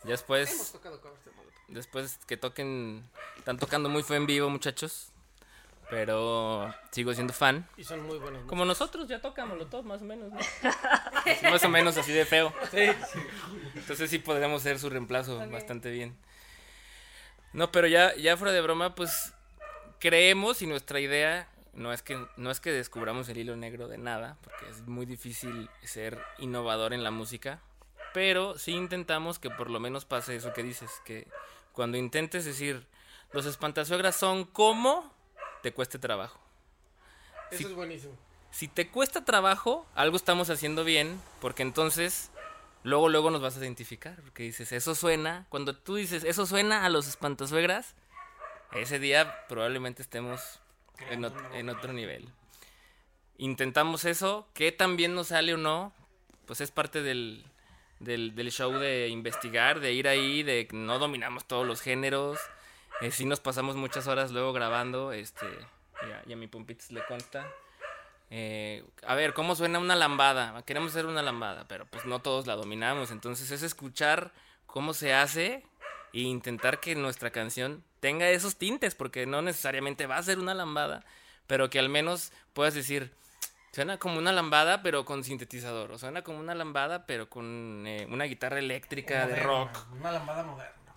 [0.04, 1.60] Ya Hemos después, tocado covers de Molotov.
[1.68, 5.12] después que toquen, están tocando muy fue en vivo, muchachos.
[5.88, 7.68] Pero sigo siendo fan.
[7.76, 8.44] Y son muy buenos.
[8.46, 10.38] Como nosotros ya toca Molotov, más o menos, ¿no?
[10.38, 12.52] Así, más o menos así de feo.
[12.72, 13.20] Sí, sí.
[13.76, 16.16] Entonces sí podríamos ser su reemplazo bastante bien.
[17.52, 19.32] No, pero ya, ya fuera de broma, pues
[20.00, 23.98] creemos y nuestra idea no es que no es que descubramos el hilo negro de
[23.98, 27.60] nada, porque es muy difícil ser innovador en la música,
[28.16, 31.28] pero sí intentamos que por lo menos pase eso que dices, que
[31.74, 32.86] cuando intentes decir
[33.32, 35.12] los espantasuegras son como
[35.62, 36.40] te cueste trabajo.
[37.50, 37.64] Eso Sí.
[37.64, 38.14] es buenísimo.
[38.52, 42.30] Si te cuesta trabajo, algo estamos haciendo bien, porque entonces
[42.84, 46.86] luego luego nos vas a identificar, porque dices, eso suena, cuando tú dices, eso suena
[46.86, 47.94] a los espantasuegras,
[48.72, 50.40] ese día probablemente estemos
[51.10, 52.30] en, ot- en otro nivel.
[53.36, 55.92] Intentamos eso, que también nos sale o no,
[56.46, 57.44] pues es parte del,
[58.00, 62.38] del, del show de investigar, de ir ahí, de no dominamos todos los géneros,
[63.00, 65.46] eh, sí nos pasamos muchas horas luego grabando, este,
[66.26, 67.46] y a, mi Pumpitos le consta.
[68.30, 70.62] Eh, a ver, ¿cómo suena una lambada?
[70.64, 73.10] Queremos hacer una lambada, pero pues no todos la dominamos.
[73.10, 74.32] Entonces es escuchar
[74.66, 75.64] cómo se hace
[76.12, 80.54] e intentar que nuestra canción tenga esos tintes, porque no necesariamente va a ser una
[80.54, 81.04] lambada,
[81.46, 83.12] pero que al menos puedas decir,
[83.76, 88.06] suena como una lambada, pero con sintetizador, o suena como una lambada, pero con eh,
[88.10, 90.94] una guitarra eléctrica de rock Una lambada moderna.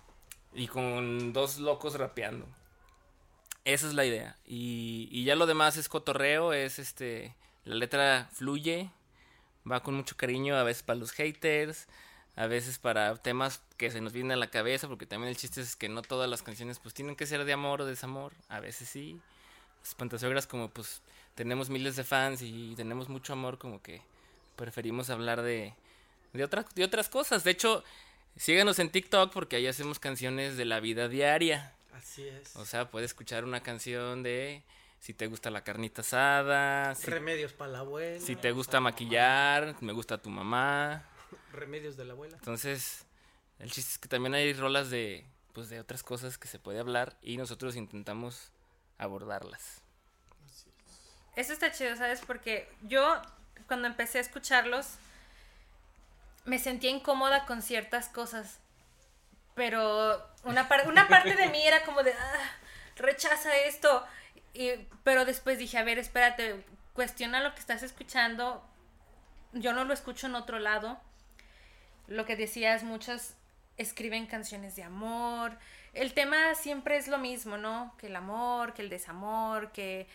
[0.54, 2.48] y con dos locos rapeando.
[3.66, 4.38] Esa es la idea.
[4.46, 7.36] Y, y ya lo demás es cotorreo, es este.
[7.66, 8.90] La letra fluye,
[9.70, 11.86] va con mucho cariño, a veces para los haters,
[12.38, 15.60] a veces para temas que se nos vienen a la cabeza, porque también el chiste
[15.60, 18.62] es que no todas las canciones pues tienen que ser de amor o desamor, a
[18.62, 19.20] veces sí.
[19.82, 21.02] Las Pantasogras como pues
[21.40, 24.02] tenemos miles de fans y tenemos mucho amor, como que
[24.58, 25.74] preferimos hablar de,
[26.34, 27.46] de, otra- de otras cosas.
[27.46, 27.82] De hecho,
[28.36, 31.74] síganos en TikTok porque ahí hacemos canciones de la vida diaria.
[31.94, 32.58] Así es.
[32.58, 34.64] O sea, puedes escuchar una canción de
[35.00, 38.20] si te gusta la carnita asada, si, Remedios para la abuela.
[38.20, 41.08] si te gusta maquillar, me gusta tu mamá.
[41.54, 42.36] Remedios de la abuela.
[42.36, 43.06] Entonces,
[43.60, 46.80] el chiste es que también hay rolas de pues de otras cosas que se puede
[46.80, 48.52] hablar y nosotros intentamos
[48.98, 49.82] abordarlas.
[51.40, 52.22] Eso está chido, ¿sabes?
[52.26, 53.22] Porque yo
[53.68, 54.96] cuando empecé a escucharlos
[56.46, 58.60] me sentía incómoda con ciertas cosas.
[59.56, 62.52] Pero una, par- una parte de mí era como de, "Ah,
[62.98, 64.06] rechaza esto.
[64.54, 64.72] Y,
[65.04, 68.62] pero después dije, a ver, espérate, cuestiona lo que estás escuchando.
[69.54, 71.00] Yo no lo escucho en otro lado.
[72.08, 73.34] Lo que decías, muchos
[73.78, 75.58] escriben canciones de amor.
[75.94, 77.96] El tema siempre es lo mismo, ¿no?
[77.98, 80.08] Que el amor, que el desamor, que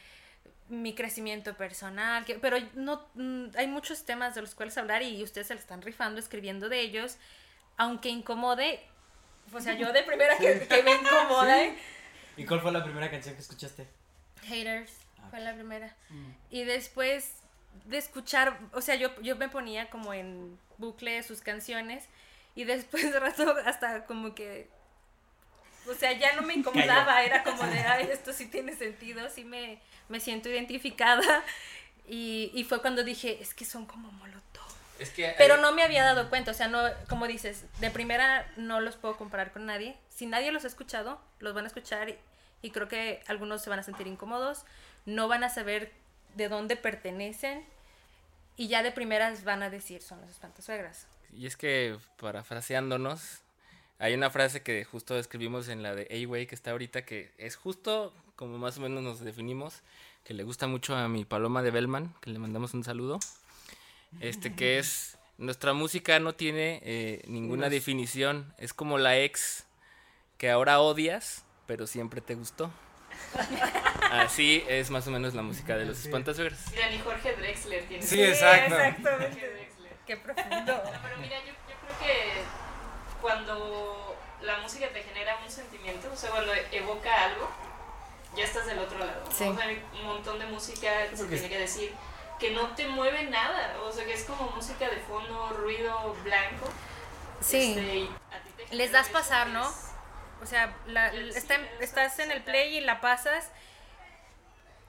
[0.68, 5.22] mi crecimiento personal, que, pero no mm, hay muchos temas de los cuales hablar y
[5.22, 7.18] ustedes se lo están rifando escribiendo de ellos,
[7.76, 8.80] aunque incomode,
[9.52, 11.76] o sea, yo de primera que, que me incomode,
[12.36, 13.86] ¿Y cuál fue la primera canción que escuchaste?
[14.42, 15.94] Haters Ah, fue la primera.
[16.50, 17.34] Y después
[17.86, 22.04] de escuchar, o sea, yo, yo me ponía como en bucle sus canciones
[22.54, 24.68] y después de rato hasta como que,
[25.88, 29.44] o sea, ya no me incomodaba, era como de, ay, esto sí tiene sentido, sí
[29.44, 31.44] me, me siento identificada.
[32.06, 34.62] Y, y fue cuando dije, es que son como molotov.
[34.98, 38.46] Es que Pero no me había dado cuenta, o sea, no, como dices, de primera
[38.56, 39.96] no los puedo comparar con nadie.
[40.08, 42.18] Si nadie los ha escuchado, los van a escuchar y,
[42.62, 44.64] y creo que algunos se van a sentir incómodos,
[45.06, 45.92] no van a saber
[46.34, 47.64] de dónde pertenecen
[48.56, 51.06] y ya de primeras van a decir son los espantasuegras.
[51.32, 53.42] Y es que, parafraseándonos,
[53.98, 57.56] hay una frase que justo escribimos en la de A-Way que está ahorita, que es
[57.56, 59.82] justo como más o menos nos definimos,
[60.24, 63.20] que le gusta mucho a mi paloma de Bellman, que le mandamos un saludo.
[64.20, 69.64] Este que es, nuestra música no tiene eh, ninguna definición, es como la ex
[70.38, 72.72] que ahora odias, pero siempre te gustó.
[74.10, 76.08] Así es más o menos la música de los Sí.
[76.08, 76.70] espantasuegras.
[76.72, 78.02] Mira, ni Jorge Drexler tiene.
[78.02, 78.74] Sí, exacto.
[78.74, 79.40] Jorge exactamente.
[79.50, 79.92] Drexler.
[80.06, 80.82] Qué profundo.
[81.02, 82.40] Pero mira, yo, yo creo que
[83.24, 87.48] cuando la música te genera un sentimiento, o sea, cuando evoca algo,
[88.36, 89.22] ya estás del otro lado.
[89.24, 89.32] ¿no?
[89.32, 89.44] Sí.
[89.44, 91.94] O sea, hay un montón de música que se tiene que decir,
[92.38, 96.68] que no te mueve nada, o sea, que es como música de fondo, ruido blanco.
[97.40, 97.70] Sí.
[97.70, 99.66] Este, y a ti te Les das pasar, ¿no?
[99.66, 99.90] es-
[100.42, 103.48] O sea, la- Sí, está estás en el play y la pasas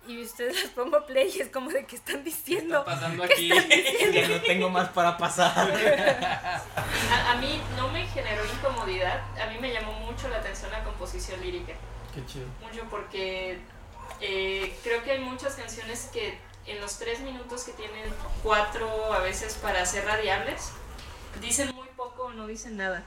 [0.07, 2.83] y ustedes les pongo play y es como de que están diciendo.
[2.85, 3.49] pasando aquí?
[3.49, 5.71] ya no tengo más para pasar.
[7.11, 10.83] A, a mí no me generó incomodidad, a mí me llamó mucho la atención la
[10.83, 11.73] composición lírica.
[12.13, 12.45] Qué chido.
[12.61, 13.59] mucho porque
[14.21, 18.05] eh, creo que hay muchas canciones que en los tres minutos que tienen
[18.41, 20.71] cuatro a veces para ser radiables,
[21.41, 23.03] dicen muy poco o no dicen nada.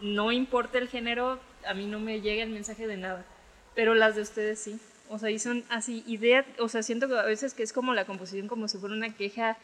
[0.00, 3.24] No importa el género, a mí no me llega el mensaje de nada,
[3.74, 4.78] pero las de ustedes sí.
[5.10, 7.94] O sea, y son así, idea, o sea, siento que a veces que es como
[7.94, 9.56] la composición como si fuera una queja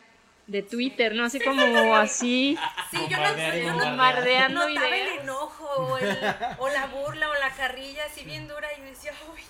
[0.46, 1.24] de Twitter, ¿no?
[1.24, 2.58] Así como así,
[2.90, 5.22] Sí, yo no, yo no- bombardeando notaba el ideas.
[5.22, 6.18] enojo o, el-
[6.58, 9.40] o la burla o la carrilla así bien dura y decía, uy,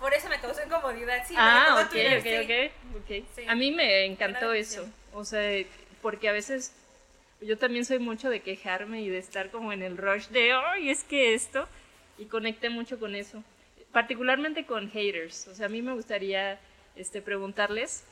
[0.00, 1.22] por eso me causó incomodidad.
[1.26, 2.88] Sí, me Ah, recordó ok, Twitter, ok, sí.
[2.96, 3.28] ok, ok.
[3.36, 3.42] Sí.
[3.48, 4.86] A mí me encantó eso.
[5.12, 5.64] O sea,
[6.02, 6.72] porque a veces
[7.40, 10.90] yo también soy mucho de quejarme y de estar como en el rush de, ay,
[10.90, 11.68] es que esto.
[12.18, 13.42] Y conecté mucho con eso.
[13.98, 15.48] Particularmente con haters.
[15.48, 16.60] O sea, a mí me gustaría
[16.94, 18.04] este, preguntarles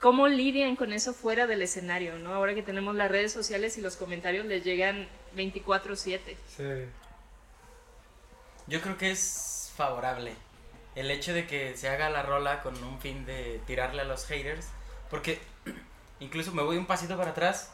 [0.00, 2.32] cómo lidian con eso fuera del escenario, ¿no?
[2.32, 6.34] Ahora que tenemos las redes sociales y los comentarios les llegan 24/7.
[6.48, 6.64] Sí.
[8.68, 10.32] Yo creo que es favorable
[10.94, 14.24] el hecho de que se haga la rola con un fin de tirarle a los
[14.24, 14.70] haters.
[15.10, 15.38] Porque
[16.20, 17.70] incluso me voy un pasito para atrás.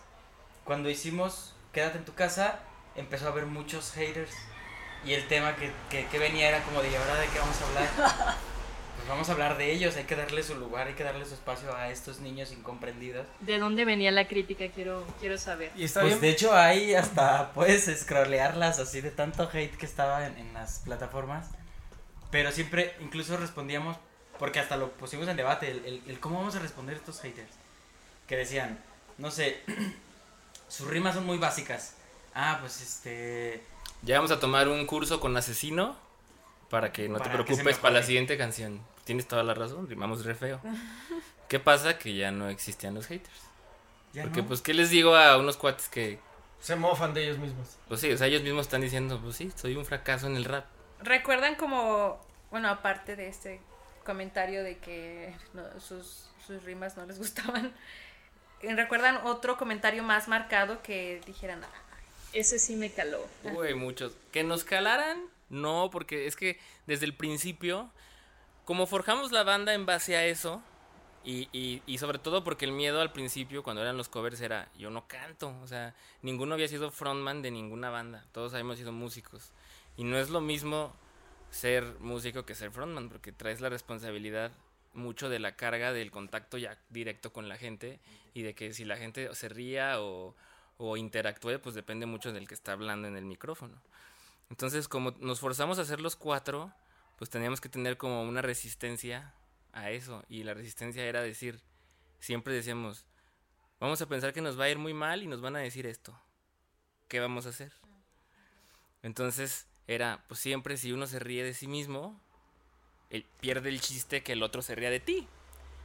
[0.64, 2.58] Cuando hicimos Quédate en tu casa,
[2.96, 4.34] empezó a haber muchos haters.
[5.06, 7.56] Y el tema que, que, que venía era como de, ¿y ahora de qué vamos
[7.60, 8.36] a hablar?
[8.96, 11.34] Pues vamos a hablar de ellos, hay que darle su lugar, hay que darle su
[11.34, 13.26] espacio a estos niños incomprendidos.
[13.40, 14.64] ¿De dónde venía la crítica?
[14.74, 15.70] Quiero, quiero saber.
[15.76, 16.22] Y está Pues bien.
[16.22, 20.78] de hecho hay hasta puedes scrollearlas así de tanto hate que estaba en, en las
[20.80, 21.50] plataformas.
[22.32, 23.96] Pero siempre incluso respondíamos,
[24.38, 27.20] porque hasta lo pusimos en debate, el, el- el cómo vamos a responder a estos
[27.20, 27.52] haters.
[28.26, 28.80] Que decían,
[29.18, 29.60] no sé,
[30.68, 31.92] sus rimas son muy básicas.
[32.34, 33.62] Ah, pues este...
[34.02, 35.96] Ya vamos a tomar un curso con asesino
[36.70, 38.80] para que no Para te preocupes para la siguiente canción.
[39.04, 40.60] Tienes toda la razón, rimamos re feo.
[41.48, 41.98] ¿Qué pasa?
[41.98, 43.40] Que ya no existían los haters.
[44.12, 44.48] ya Porque no.
[44.48, 46.18] pues, ¿qué les digo a unos cuates que,
[46.60, 47.76] Se mofan de ellos mismos.
[47.88, 50.44] pues sí, o sea, ellos mismos están diciendo, pues sí, soy un fracaso en el
[50.44, 50.64] rap.
[51.00, 52.18] ¿Recuerdan como,
[52.50, 53.60] bueno, aparte de este
[54.04, 57.72] comentario de que no- sus, sus rimas no les gustaban,
[58.62, 61.68] ¿recuerdan otro comentario más marcado que dijeran, "Ah,
[62.36, 63.26] Ese sí me caló.
[63.44, 64.12] Uy, muchos.
[64.30, 65.18] Que nos calaran,
[65.48, 67.90] no, porque es que desde el principio,
[68.66, 70.62] como forjamos la banda en base a eso,
[71.24, 74.68] y, y, y sobre todo porque el miedo al principio, cuando eran los covers, era
[74.78, 78.92] yo no canto, o sea, ninguno había sido frontman de ninguna banda, todos habíamos sido
[78.92, 79.50] músicos.
[79.96, 80.94] Y no es lo mismo
[81.50, 84.52] ser músico que ser frontman, porque traes la responsabilidad
[84.92, 87.98] mucho de la carga del contacto ya directo con la gente
[88.34, 90.34] y de que si la gente se ría o,
[90.78, 93.80] o interactúe, pues depende mucho del que está hablando en el micrófono.
[94.50, 96.72] Entonces, como nos forzamos a hacer los cuatro,
[97.18, 99.34] pues teníamos que tener como una resistencia
[99.72, 100.24] a eso.
[100.28, 101.60] Y la resistencia era decir,
[102.20, 103.04] siempre decíamos,
[103.80, 105.86] vamos a pensar que nos va a ir muy mal y nos van a decir
[105.86, 106.18] esto.
[107.08, 107.72] ¿Qué vamos a hacer?
[109.02, 112.20] Entonces, era, pues siempre si uno se ríe de sí mismo,
[113.10, 115.28] él pierde el chiste que el otro se ría de ti.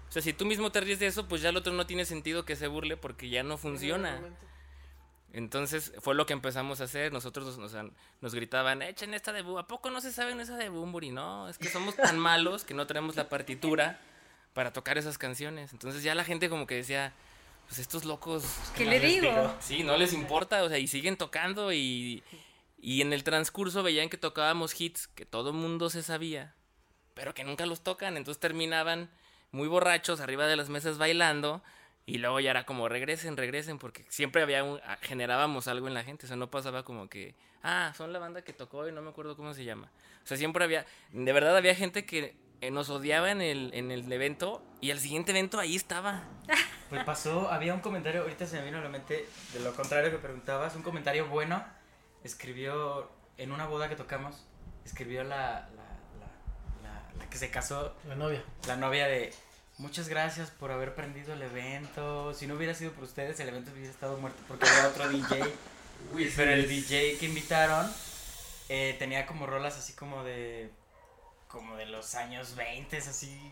[0.10, 2.06] O sea, si tú mismo te ríes de eso, pues ya el otro no tiene
[2.06, 4.20] sentido que se burle porque ya no funciona.
[5.34, 7.14] Entonces fue lo que empezamos a hacer.
[7.14, 9.58] Nosotros nos, nos, nos gritaban, echen esta de Bu.
[9.58, 11.12] ¿A poco no se saben esa de Bumburi?
[11.12, 14.00] No, es que somos tan malos que no tenemos la partitura
[14.54, 15.72] para tocar esas canciones.
[15.74, 17.14] Entonces ya la gente como que decía,
[17.68, 18.44] pues estos locos,
[18.76, 19.56] ¿qué le digo.
[19.60, 22.24] sí, no les importa, o sea, y siguen tocando y,
[22.78, 26.54] y en el transcurso veían que tocábamos hits que todo mundo se sabía,
[27.14, 28.18] pero que nunca los tocan.
[28.18, 29.10] Entonces terminaban
[29.52, 31.64] muy borrachos arriba de las mesas bailando.
[32.06, 36.04] Y luego ya era como regresen, regresen, porque siempre había un, generábamos algo en la
[36.04, 36.26] gente.
[36.26, 39.10] O sea, no pasaba como que, ah, son la banda que tocó y no me
[39.12, 39.92] acuerdo cómo se llama.
[40.24, 43.92] O sea, siempre había, de verdad había gente que eh, nos odiaba en el, en
[43.92, 46.24] el evento y al siguiente evento ahí estaba.
[46.92, 50.12] Pues pasó, había un comentario, ahorita se me vino a la mente de lo contrario
[50.12, 51.64] que preguntabas, un comentario bueno,
[52.26, 54.46] escribió en una boda que tocamos,
[54.86, 55.86] escribió la, la,
[56.20, 58.44] la, la- la que se casó, La novia.
[58.68, 59.34] la novia de,
[59.82, 63.72] muchas gracias por haber prendido el evento, si no hubiera sido por ustedes el evento
[63.72, 65.44] hubiera estado muerto porque había otro DJ,
[66.36, 67.92] pero el DJ que invitaron
[68.70, 70.70] eh, tenía como rolas así como de,
[71.48, 73.52] como de los años 20, así...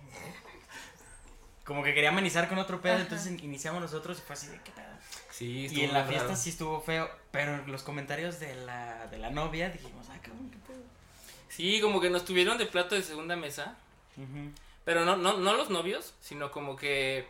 [1.65, 3.03] Como que quería amenizar con otro pedo, Ajá.
[3.03, 4.87] entonces iniciamos nosotros y fue así de qué pedo.
[5.29, 6.35] Sí, Y en la fiesta raro.
[6.35, 10.49] sí estuvo feo, pero en los comentarios de la, de la novia dijimos, ah, cabrón,
[10.49, 10.81] qué pedo.
[11.49, 13.77] Sí, como que nos tuvieron de plato de segunda mesa.
[14.17, 14.51] Ujú.
[14.89, 17.27] Pero no, no, no los novios, sino como que.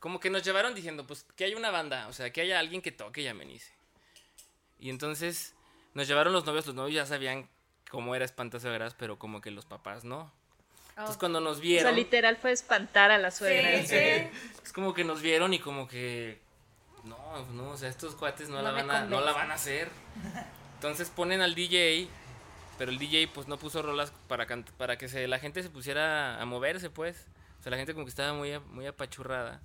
[0.00, 2.82] Como que nos llevaron diciendo, pues que hay una banda, o sea, que haya alguien
[2.82, 3.70] que toque y amenice.
[4.80, 5.54] Y entonces
[5.94, 7.48] nos llevaron los novios, los novios ya sabían
[7.88, 10.32] cómo era Espantazo de Gras, pero como que los papás no.
[10.88, 13.78] Entonces cuando nos O sea, vieron, literal fue espantar a la suegra.
[13.82, 14.28] Sí, sí.
[14.64, 16.40] es como que nos vieron y como que
[17.04, 19.54] no, no, o sea, estos cuates no, No la van a, no la van a
[19.54, 19.88] hacer.
[20.74, 22.08] Entonces ponen al DJ,
[22.80, 24.46] pero el DJ pues no puso rolas para
[24.78, 27.26] para que se, la gente se pusiera a moverse, pues.
[27.58, 29.60] O sea, la gente como que estaba muy muy apachurrada.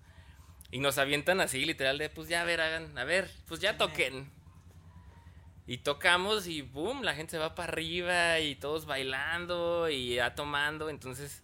[0.70, 3.78] Y nos avientan así, literal, de pues ya a ver, hagan, a ver, pues ya
[3.78, 4.30] toquen.
[5.66, 10.36] Y tocamos y boom, la gente se va para arriba y todos bailando y ya
[10.36, 10.90] tomando.
[10.90, 11.42] Entonces,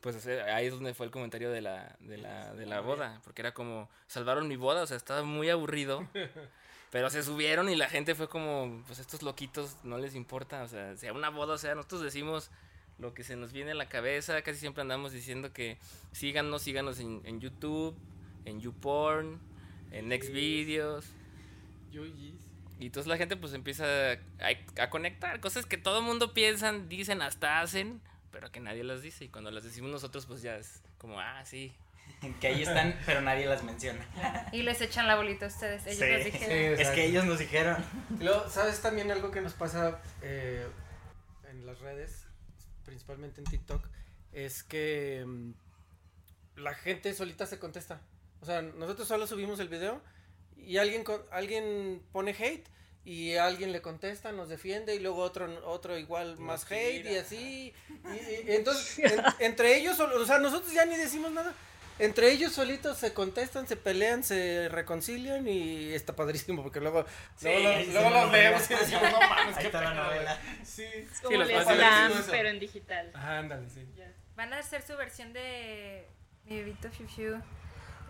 [0.00, 3.20] pues ahí es donde fue el comentario de la, de la, de la boda.
[3.24, 6.08] Porque era como, salvaron mi boda, o sea, estaba muy aburrido.
[6.90, 10.62] Pero se subieron y la gente fue como, pues estos loquitos no les importa.
[10.62, 12.50] O sea, sea una boda, o sea, nosotros decimos
[12.98, 14.40] lo que se nos viene a la cabeza.
[14.42, 15.78] Casi siempre andamos diciendo que
[16.12, 17.94] síganos, síganos en, en YouTube,
[18.46, 19.38] en YouPorn,
[19.90, 21.04] en Xvideos.
[22.80, 26.88] Y entonces la gente pues empieza a, a conectar cosas que todo el mundo piensan,
[26.88, 29.24] dicen, hasta hacen, pero que nadie las dice.
[29.24, 31.72] Y cuando las decimos nosotros pues ya es como, ah, sí.
[32.40, 34.04] Que ahí están, pero nadie las menciona.
[34.52, 35.86] Y les echan la bolita a ustedes.
[35.86, 36.24] Ellos Sí.
[36.24, 36.56] Sí, dijeron.
[36.56, 36.94] Es exacto.
[36.96, 37.76] que ellos nos dijeron.
[38.20, 40.66] Luego, ¿sabes también algo que nos pasa eh,
[41.50, 42.26] en las redes,
[42.84, 43.86] principalmente en TikTok?
[44.32, 45.52] Es que mm,
[46.56, 48.00] la gente solita se contesta.
[48.40, 50.00] O sea, nosotros solo subimos el video
[50.56, 52.66] y alguien, con- alguien pone hate
[53.04, 57.72] y alguien le contesta, nos defiende y luego otro, otro igual más hate y así.
[57.88, 61.54] Y, y- y entonces, en- entre ellos, o sea, nosotros ya ni decimos nada.
[61.98, 67.04] Entre ellos solitos se contestan, se pelean, se reconcilian y está padrísimo porque luego,
[67.42, 69.90] luego, lo- sí, luego sí, los vemos y decimos, no mames, Ahí qué está la
[69.92, 70.16] pedo, güey".
[70.16, 70.38] novela.
[70.64, 70.84] Sí.
[70.84, 73.10] Es como Sí, los slam, pero en digital.
[73.14, 73.84] Ajá, ándale, sí.
[74.36, 76.06] Van a hacer su versión de
[76.44, 77.40] Mi Bebito Fiu Fiu,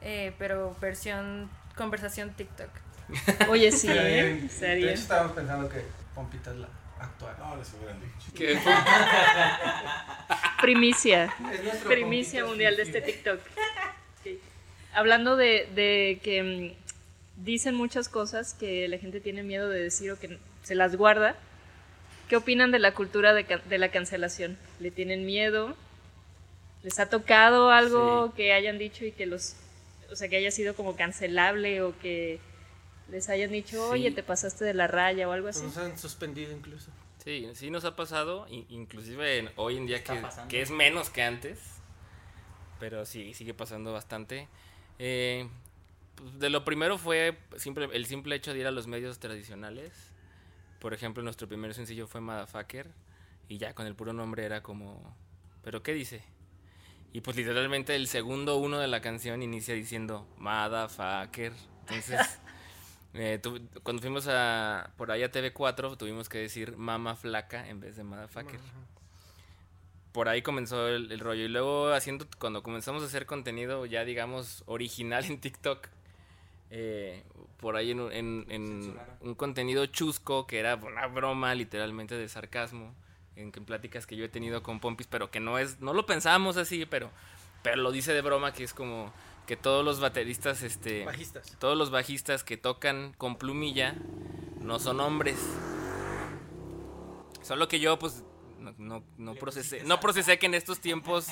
[0.03, 2.69] eh, pero versión conversación TikTok.
[3.49, 4.33] Oye, sí, Estaría ¿eh?
[4.35, 4.49] bien.
[4.49, 5.83] De hecho, estábamos pensando que
[6.15, 6.69] Pompita es la
[7.01, 7.37] actual.
[7.39, 8.61] No, les hubieran dicho.
[10.61, 11.33] Primicia.
[11.53, 13.39] Es Primicia mundial de este TikTok.
[13.39, 14.33] Ok.
[14.95, 20.11] Hablando de, de que mm, dicen muchas cosas que la gente tiene miedo de decir
[20.13, 21.37] o que se las guarda.
[22.29, 24.59] ¿Qué opinan de la cultura de, la cancelación?
[24.81, 25.75] ¿Le tienen miedo?
[26.83, 28.33] ¿Les ha tocado algo Sí.
[28.37, 29.57] que hayan dicho y que los,
[30.13, 32.39] o sea, que haya sido como cancelable o que
[33.09, 34.15] les hayan dicho, oye, Sí.
[34.15, 35.63] te pasaste de la raya o algo así?
[35.65, 36.91] Nos han suspendido incluso.
[37.25, 40.49] Sí, sí nos ha pasado, in- inclusive en- hoy en día Está que, pasando.
[40.49, 41.59] que es menos que antes,
[42.81, 44.49] pero sí, sigue pasando bastante.
[44.99, 45.49] Eh,
[46.15, 49.93] pues, de lo primero fue simple, el simple hecho de ir a los medios tradicionales.
[50.81, 52.89] Por ejemplo, nuestro primer sencillo fue Motherfucker
[53.49, 55.17] y ya con el puro nombre era como,
[55.63, 56.23] ¿pero qué dice?
[57.13, 61.53] Y pues literalmente el segundo uno de la canción inicia diciendo Motherfucker.
[61.81, 62.21] Entonces...
[63.21, 67.81] Eh, tu- cuando fuimos a por ahí a TV4 tuvimos que decir mama flaca en
[67.81, 68.61] vez de motherfucker.
[70.13, 71.45] Por ahí comenzó el, el rollo.
[71.45, 75.89] Y luego haciendo, cuando comenzamos a hacer contenido ya digamos original en TikTok,
[76.71, 77.23] eh,
[77.59, 79.17] por ahí en, un- en- en Censuraron.
[79.21, 82.95] un contenido chusco que era una broma literalmente de sarcasmo,
[83.37, 86.07] en, en pláticas que yo he tenido con Pompis, pero que no es, no lo
[86.07, 87.11] pensábamos así, pero,
[87.63, 89.13] pero lo dice de broma que es como
[89.49, 91.57] que todos los bateristas, este, Bajistas.
[91.59, 93.95] todos los bajistas que tocan con plumilla
[94.61, 95.39] no son hombres.
[97.43, 98.23] Solo que yo, pues,
[98.59, 101.29] no, no, no procesé, no procesé que en estos tiempos,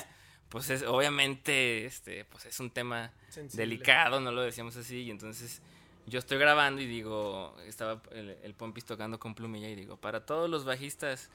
[0.49, 3.65] pues, es, obviamente, este, pues, es un tema Sensible.
[3.67, 5.61] delicado, no lo decíamos así, y entonces
[6.07, 10.25] yo estoy grabando y digo, estaba el, el Pompis tocando con plumilla y digo, para
[10.25, 11.29] todos los bajistas,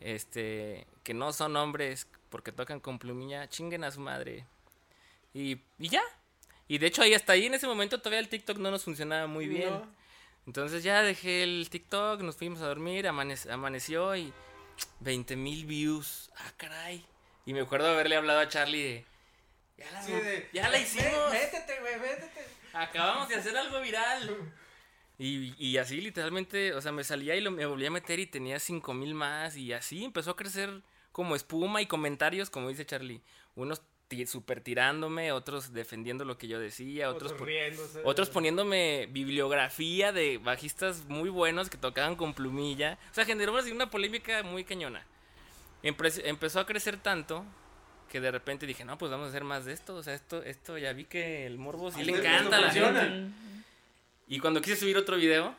[0.00, 4.46] este, que no son hombres porque tocan con plumilla, chinguen a su madre.
[5.32, 6.02] Y, y ya.
[6.68, 9.26] Y de hecho ahí hasta ahí en ese momento todavía el TikTok no nos funcionaba
[9.26, 9.70] muy bien.
[9.70, 9.86] No.
[10.46, 14.32] Entonces ya dejé el TikTok, nos fuimos a dormir, amanec- amaneció y
[15.00, 16.30] 20 mil views.
[16.36, 17.04] Ah, caray.
[17.46, 19.04] Y me acuerdo haberle hablado a Charlie de...
[19.76, 21.32] Ya la, Sí, de, ya la hicimos.
[21.32, 22.44] Métete, güey, métete.
[22.72, 24.52] Acabamos de hacer algo viral.
[25.18, 28.26] Y, y así literalmente, o sea, me salía y lo, me volví a meter y
[28.26, 32.84] tenía 5 mil más y así empezó a crecer como espuma y comentarios, como dice
[32.84, 33.20] Charlie.
[33.54, 33.82] Unos
[34.26, 38.00] super tirándome, otros defendiendo lo que yo decía, otros, Otros po- riéndose.
[38.04, 42.98] otros poniéndome bibliografía de bajistas muy buenos que tocaban con plumilla.
[43.10, 45.04] O sea, generó así una polémica muy cañona.
[45.82, 47.44] Empre- empezó a crecer tanto
[48.10, 49.96] que de repente dije, no, pues vamos a hacer más de esto.
[49.96, 52.60] O sea, esto, esto ya vi que el morbo sí Así le es, encanta a
[52.60, 53.30] la gente.
[54.28, 55.54] Y cuando quise subir otro video,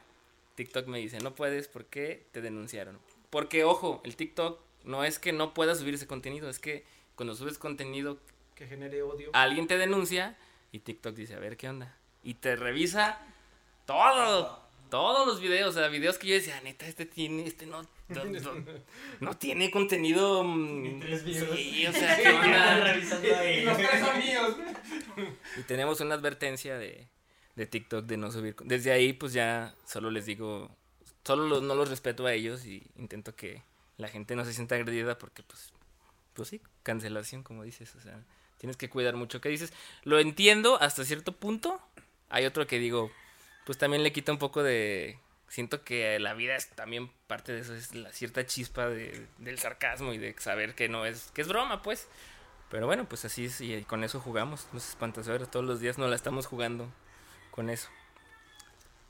[0.56, 2.98] TikTok me dice, no puedes porque te denunciaron.
[3.30, 6.86] Porque, ojo, el TikTok no es que no pueda subir ese contenido, es que
[7.16, 8.18] cuando subes contenido,
[8.56, 9.30] Que genere odio.
[9.34, 10.38] alguien te denuncia
[10.72, 11.96] y TikTok dice, a ver qué onda.
[12.24, 13.20] Y te revisa
[13.86, 17.84] todo, todos los videos, o sea, videos que yo decía, neta, este tiene, este no,
[18.10, 18.66] no, no-
[19.20, 20.44] no tiene contenido.
[20.44, 21.02] mm,
[21.56, 22.96] Sí, o sea, ¿qué onda?
[22.98, 24.56] Los tres son míos.
[25.58, 27.08] Y tenemos una advertencia de,
[27.56, 28.56] de TikTok de no subir.
[28.64, 30.76] Desde ahí, pues ya solo les digo,
[31.24, 33.62] solo los- no los respeto a ellos y intento que
[33.98, 35.72] la gente no se sienta agredida porque, pues,
[36.34, 37.96] pues sí, cancelación, como dices.
[37.96, 38.20] O sea,
[38.58, 39.42] tienes que cuidar mucho.
[39.42, 39.74] ¿Qué dices?
[40.04, 41.82] Lo entiendo hasta cierto punto.
[42.30, 43.12] Hay otro que digo,
[43.66, 45.20] pues también le quita un poco de...
[45.48, 49.60] Siento que la vida es también parte de eso, es la cierta chispa de, del
[49.60, 52.08] sarcasmo y de saber que no es, que es broma, pues.
[52.70, 54.68] Pero bueno, pues así es y con eso jugamos.
[54.74, 56.92] Los espantazuegros todos los días nos la estamos jugando
[57.52, 57.90] con eso.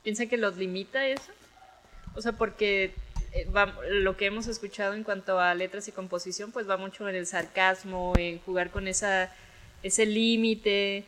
[0.02, 1.32] ¿Piensa que los limita eso?
[2.14, 2.94] O sea, porque
[3.44, 7.14] va- lo que hemos escuchado en cuanto a letras y composición, pues va mucho en
[7.16, 9.32] el sarcasmo, en jugar con esa,
[9.82, 11.04] ese límite,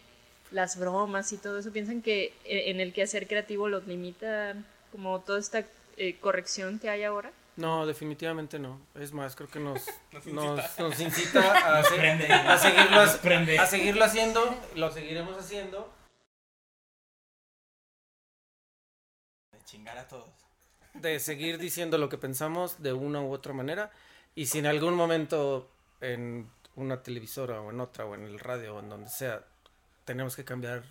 [0.50, 1.72] las bromas y todo eso.
[1.72, 4.54] ¿Piensan que eh, en el quehacer creativo los limita
[4.92, 5.64] como toda esta
[5.96, 7.30] eh, corrección que hay ahora?
[7.56, 8.80] No, definitivamente no.
[8.94, 9.84] Es más, creo que nos,
[10.26, 11.94] nos, nos incita a, se-
[12.32, 13.00] a seguirlo,
[13.60, 14.54] a seguirlo haciendo.
[14.76, 15.92] Lo seguiremos haciendo.
[19.52, 20.30] De chingar a todos.
[21.00, 23.90] De seguir diciendo lo que pensamos de una u otra manera.
[24.34, 25.68] Y si en algún momento
[26.00, 29.42] en una televisora o en otra o en el radio o en donde sea
[30.04, 30.84] tenemos que cambiar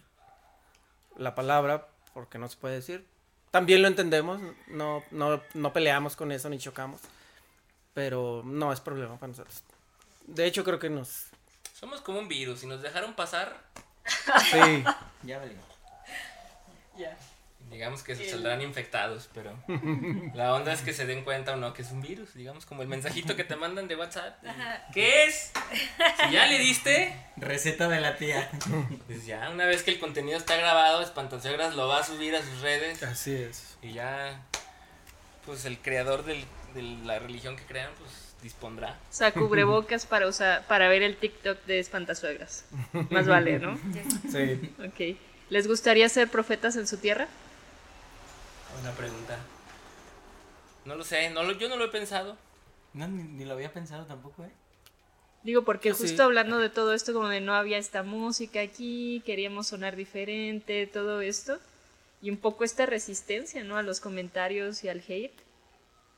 [1.15, 3.05] la palabra porque no se puede decir,
[3.51, 4.39] también lo entendemos.
[4.67, 7.01] No, no, no peleamos con eso ni chocamos.
[7.93, 9.63] Pero no es problema para nosotros.
[10.27, 11.27] De hecho, creo que nos.
[11.73, 12.59] Somos como un virus.
[12.59, 13.67] Si nos dejaron pasar,
[14.51, 14.83] Sí.
[15.23, 15.57] Ya valió.
[17.69, 19.51] Digamos que se saldrán infectados, pero
[20.33, 22.33] la onda es que se den cuenta o no que es un virus.
[22.33, 24.43] Digamos como el mensajito que te mandan de WhatsApp.
[24.93, 25.51] ¿Qué es?
[26.25, 28.49] Si ya le diste, Receta de la tía.
[29.07, 32.41] pues ya, una vez que el contenido está grabado, Espantazuegras lo va a subir a
[32.41, 33.03] sus redes.
[33.03, 33.77] Así es.
[33.81, 34.41] Y ya,
[35.45, 38.11] pues el creador del- de la religión que crean, pues
[38.43, 38.91] dispondrá.
[39.09, 42.65] O sea, cubrebocas para usar, para ver el TikTok de Espantasuegras.
[43.09, 43.77] Más vale, ¿no?
[44.31, 44.73] Sí.
[44.85, 45.17] Ok.
[45.49, 47.27] ¿Les gustaría ser profetas en su tierra?
[48.77, 49.39] Buena pregunta.
[50.85, 52.37] No lo sé, no lo, yo no lo he pensado.
[52.93, 54.51] No, ni, ni lo había pensado tampoco, ¿eh?
[55.41, 56.03] Digo, porque sí.
[56.03, 60.85] justo hablando de todo esto, como de no había esta música aquí, queríamos sonar diferente,
[60.85, 61.59] todo esto,
[62.21, 63.77] y un poco esta resistencia, ¿no?
[63.77, 65.46] A los comentarios y al hate.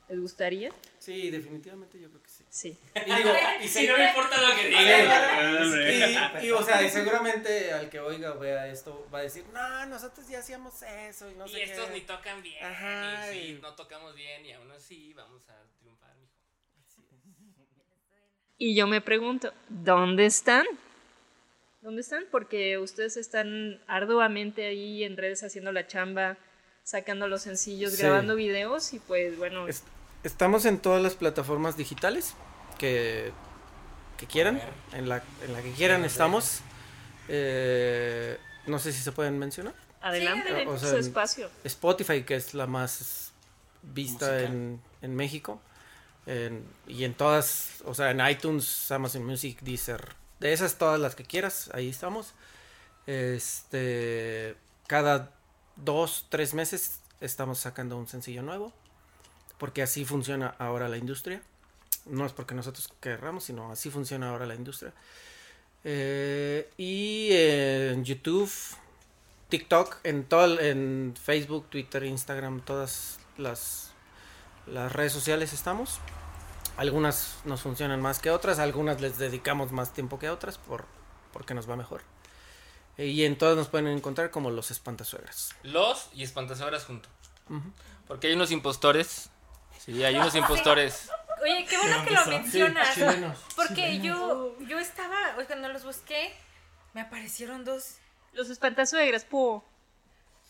[0.09, 0.71] ¿Les gustaría?
[0.97, 2.43] Sí, definitivamente yo creo que sí.
[2.49, 2.77] Sí.
[3.05, 3.29] Y digo,
[3.63, 6.41] y Si no me importa lo que digan.
[6.41, 9.85] Y, y, o sea, y seguramente al que oiga vea esto va a decir, no,
[9.85, 11.93] nosotros ya hacíamos eso y no Y sé estos qué".
[11.93, 12.63] ni tocan bien.
[12.65, 16.33] Ajá, y sí, no tocamos bien y aún así vamos a triunfar, mijo.
[18.57, 20.65] Y yo me pregunto, ¿dónde están?
[21.81, 22.25] ¿Dónde están?
[22.29, 26.37] Porque ustedes están arduamente ahí en redes haciendo la chamba,
[26.83, 28.01] sacando los sencillos, Sí.
[28.01, 29.83] grabando videos y pues bueno, Es-
[30.23, 32.33] Estamos en todas las plataformas digitales
[32.77, 33.31] que,
[34.17, 34.61] que quieran,
[34.93, 36.59] en la, en la que quieran estamos.
[37.27, 39.73] Eh, no sé si se pueden mencionar.
[40.01, 41.49] adelante, o sea, su espacio.
[41.63, 43.31] Spotify, que es la más
[43.81, 45.61] vista en, en México.
[46.25, 50.15] en- y en todas, o sea, en iTunes, Amazon Music, Deezer.
[50.39, 52.33] De esas todas las que quieras, ahí estamos.
[53.07, 54.55] Este,
[54.87, 55.31] cada
[55.75, 58.73] dos, tres meses estamos sacando un sencillo nuevo.
[59.59, 61.41] Porque así funciona ahora la industria.
[62.05, 64.93] No es porque nosotros querramos, sino así funciona ahora la industria.
[65.83, 68.51] Eh, y en YouTube,
[69.49, 73.91] TikTok, en todo, en Facebook, Twitter, Instagram, todas las,
[74.65, 75.99] las redes sociales estamos.
[76.77, 80.85] Algunas nos funcionan más que otras, algunas les dedicamos más tiempo que a otras por,
[81.33, 82.01] porque nos va mejor.
[82.97, 85.55] Eh, Y en todas nos pueden encontrar como los espantasuegras.
[85.63, 87.11] Los y espantazuegras juntos.
[88.07, 89.29] Porque hay unos impostores.
[89.83, 91.09] Sí, hay unos impostores.
[91.41, 92.93] Oye, qué bueno que lo mencionas.
[92.93, 93.37] chilenos.
[93.55, 96.33] Porque yo, yo estaba, o sea, cuando los busqué,
[96.93, 97.95] me aparecieron dos.
[98.33, 99.63] Los espantasuegras, po.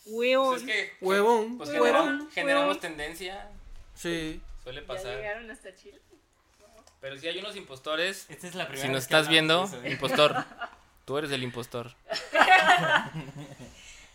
[0.06, 0.50] Huevón.
[0.50, 1.58] Pues es que Huevón.
[1.58, 2.80] pues Huevón, generamos, generamos huevón.
[2.82, 3.48] tendencia.
[3.94, 4.42] Sí.
[4.64, 5.16] Suele Ya pasar.
[5.18, 6.00] llegaron hasta Chile.
[7.00, 8.26] Pero si hay unos impostores.
[8.30, 9.92] Esta es la primera Si nos estás viendo, de eso, ¿eh?
[9.92, 10.44] impostor.
[11.06, 11.94] Tú eres el impostor.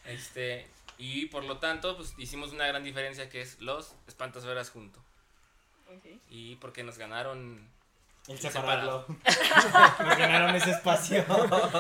[0.06, 0.66] Este,
[0.99, 5.03] y por lo tanto, pues hicimos una gran diferencia que es los espantazuegras juntos.
[5.88, 6.07] Ok.
[6.30, 7.68] Y porque nos ganaron.
[8.26, 9.07] El separado.
[9.07, 10.05] separarlo.
[10.09, 11.24] Nos ganaron ese espacio.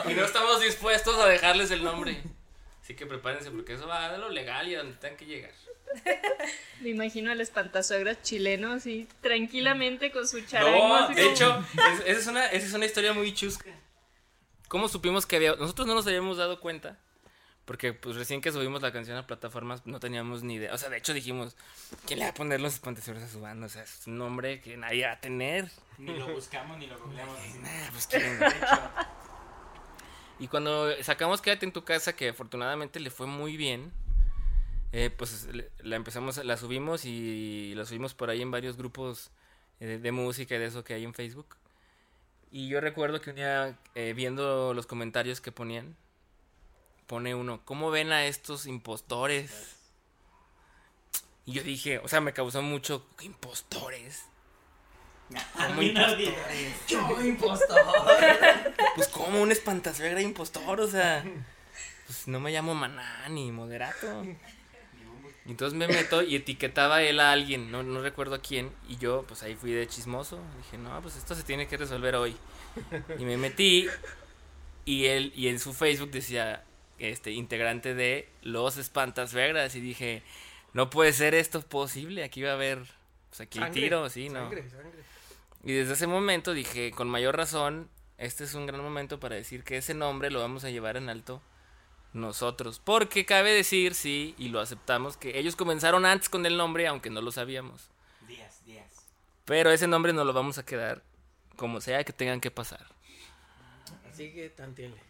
[0.08, 2.22] Y no estamos dispuestos a dejarles el nombre.
[2.82, 5.52] Así que prepárense porque eso va a lo legal y a donde tengan que llegar.
[6.80, 10.88] Me imagino al espantasuegras chileno así, tranquilamente con su charango.
[10.88, 13.70] No, así de como- hecho, es- esa es, una, esa es una historia muy chusca.
[14.68, 15.54] ¿Cómo supimos que había.?
[15.56, 16.98] Nosotros no nos habíamos dado cuenta.
[17.64, 20.74] Porque pues recién que subimos la canción a plataformas no teníamos ni idea.
[20.74, 21.56] O sea, de hecho dijimos,
[22.06, 23.66] ¿quién le va a poner los espantasuegras a su banda?
[23.66, 25.70] O sea, es un nombre que nadie va a tener.
[25.96, 27.38] Ni lo buscamos ni lo googleamos.
[27.60, 28.38] Nah, pues quién.
[30.38, 33.92] Y cuando sacamos Quédate en tu casa, que afortunadamente le fue muy bien,
[34.92, 35.48] eh, pues
[35.78, 39.30] la empezamos, la subimos y la subimos por ahí en varios grupos
[39.80, 41.56] eh, de, de música y de eso que hay en Facebook.
[42.50, 45.96] Y yo recuerdo que un día eh, viendo los comentarios que ponían,
[47.06, 49.76] pone uno, ¿cómo ven a estos impostores?
[51.46, 54.24] Y yo dije, o sea, me causó mucho, ¿impostores?
[55.56, 56.74] ¿Cómo impostores?
[56.88, 57.80] Yo, impostor.
[58.96, 61.24] Pues como un espantasuegra impostor, o sea,
[62.06, 64.24] pues no me llamo Maná ni Moderato.
[65.46, 68.96] Y entonces me meto y etiquetaba él a alguien, no, no recuerdo a quién, y
[68.96, 72.36] yo pues ahí fui de chismoso, dije, no, pues esto se tiene que resolver hoy.
[73.18, 73.88] Y me metí
[74.84, 76.64] y él, y en su Facebook decía,
[76.98, 80.22] este, integrante de Los Espantassuegras, y dije,
[80.72, 82.78] no puede ser esto posible, aquí va a haber,
[83.28, 84.40] pues aquí hay Sangre, tiro, sí, ¿no?
[84.40, 85.04] Sangre, sangre.
[85.62, 87.88] Y desde ese momento dije, con mayor razón,
[88.18, 91.08] este es un gran momento para decir que ese nombre lo vamos a llevar en
[91.08, 91.40] alto
[92.12, 92.80] nosotros.
[92.84, 97.10] Porque cabe decir, sí, y lo aceptamos, que ellos comenzaron antes con el nombre, aunque
[97.10, 97.88] no lo sabíamos.
[98.28, 99.06] Días, días.
[99.44, 101.02] Pero ese nombre no lo vamos a quedar
[101.56, 102.86] como sea que tengan que pasar.
[104.10, 105.00] Así que tantienle.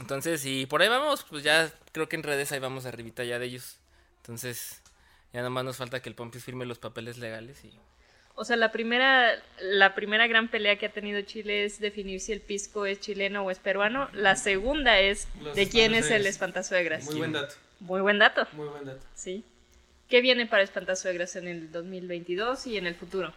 [0.00, 3.38] Entonces, y por ahí vamos, pues ya creo que en redes ahí vamos arribita ya
[3.38, 3.76] de ellos.
[4.18, 4.80] Entonces,
[5.32, 7.72] ya nomás nos falta que el Pompis firme los papeles legales y...
[8.34, 9.30] O sea, la primera,
[9.60, 13.42] la primera gran pelea que ha tenido Chile es definir si el pisco es chileno
[13.44, 14.08] o es peruano.
[14.14, 17.02] La segunda es Los de quién es el espantasuegras.
[17.02, 17.04] espantasuegras.
[17.10, 17.54] Muy buen dato.
[17.80, 19.04] Muy buen dato, Muy buen dato.
[19.14, 19.44] sí.
[20.08, 23.32] ¿Qué viene para espantasuegras en el 2022 y en el futuro?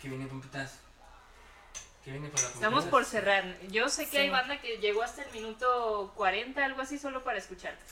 [0.00, 0.78] ¿Qué viene, Pompitas?
[2.04, 3.44] ¿Qué viene para Estamos por cerrar.
[3.70, 4.16] Yo sé que Sí.
[4.18, 7.82] hay banda que llegó hasta el minuto 40, algo así, solo para escucharte.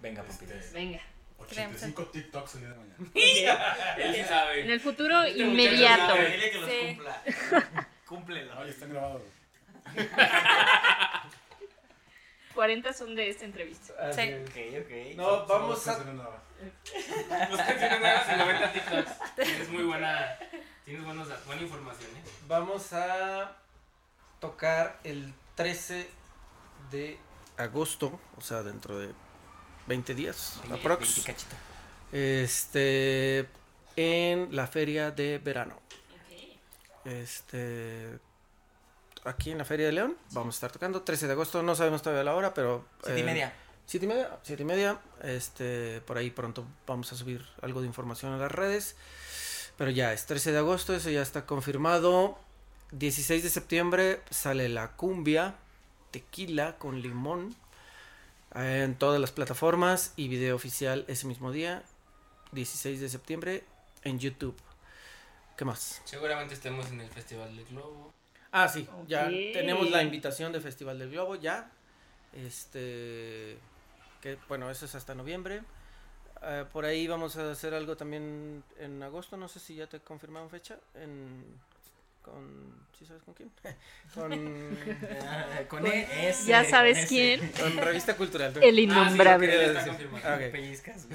[0.00, 0.72] Venga, Este, papitas.
[0.72, 1.00] Venga.
[1.38, 2.96] 85 TikToks el día de mañana.
[3.98, 4.60] Él sí sabe.
[4.60, 6.14] En el futuro Este inmediato.
[6.14, 6.78] Dile que los Sí.
[6.86, 7.22] cumpla.
[8.06, 8.58] Cúmplelo.
[8.58, 9.22] Ay, están grabados.
[12.54, 13.92] 40 son de esta entrevista.
[14.00, 14.28] Así Sí.
[14.28, 14.48] es.
[14.48, 14.56] Ok,
[14.86, 15.16] ok.
[15.16, 15.92] No, vamos a...
[15.96, 16.40] canciones nuevas.
[17.50, 19.34] Busca canciones nuevas y 90 TikToks.
[19.36, 20.38] Tienes muy buena.
[20.84, 22.22] Tienes buenos, buena información, ¿eh?
[22.46, 23.56] Vamos a
[24.38, 26.06] tocar el 13
[26.90, 27.18] de
[27.56, 29.08] agosto, o sea, dentro de
[29.86, 31.24] 20 días, aprox.
[31.24, 31.56] cachito.
[32.12, 33.48] Este,
[33.96, 35.80] en la feria de verano.
[37.06, 38.18] Este,
[39.24, 42.02] aquí en la feria de León, vamos a estar tocando 13 de agosto, no sabemos
[42.02, 42.84] todavía la hora, pero...
[43.02, 43.54] Siete y eh, media.
[43.86, 45.00] Siete y media, siete y media.
[45.22, 48.96] Este, por ahí pronto vamos a subir algo de información a las redes.
[49.76, 52.38] Pero ya es 13 de agosto, eso ya está confirmado.
[52.92, 55.56] 16 de septiembre sale la cumbia,
[56.12, 57.54] tequila con limón.
[58.54, 61.82] eh, En todas las plataformas y video oficial ese mismo día.
[62.52, 63.64] 16 de septiembre
[64.04, 64.56] en YouTube.
[65.56, 66.00] ¿Qué más?
[66.04, 68.12] Seguramente estemos en el Festival del Globo.
[68.52, 71.68] Ah, sí, ya tenemos la invitación de Festival del Globo, ya.
[72.32, 73.58] Este,
[74.20, 75.62] que bueno, eso es hasta noviembre.
[76.46, 80.00] Eh, por ahí vamos a hacer algo también en agosto, no sé si ya te
[80.00, 80.76] confirmaron fecha.
[80.94, 81.42] En,
[82.22, 83.50] con, ¿sí sabes con quién?
[84.14, 84.30] con,
[85.68, 87.06] Con e- ese, Ya con sabes ese.
[87.08, 87.52] quién.
[87.52, 88.52] con Revista Cultural.
[88.62, 89.74] El Ah, innombrable.
[89.82, 89.88] sí.
[90.24, 90.52] Ah, ok.
[90.52, 91.06] Pellizcas.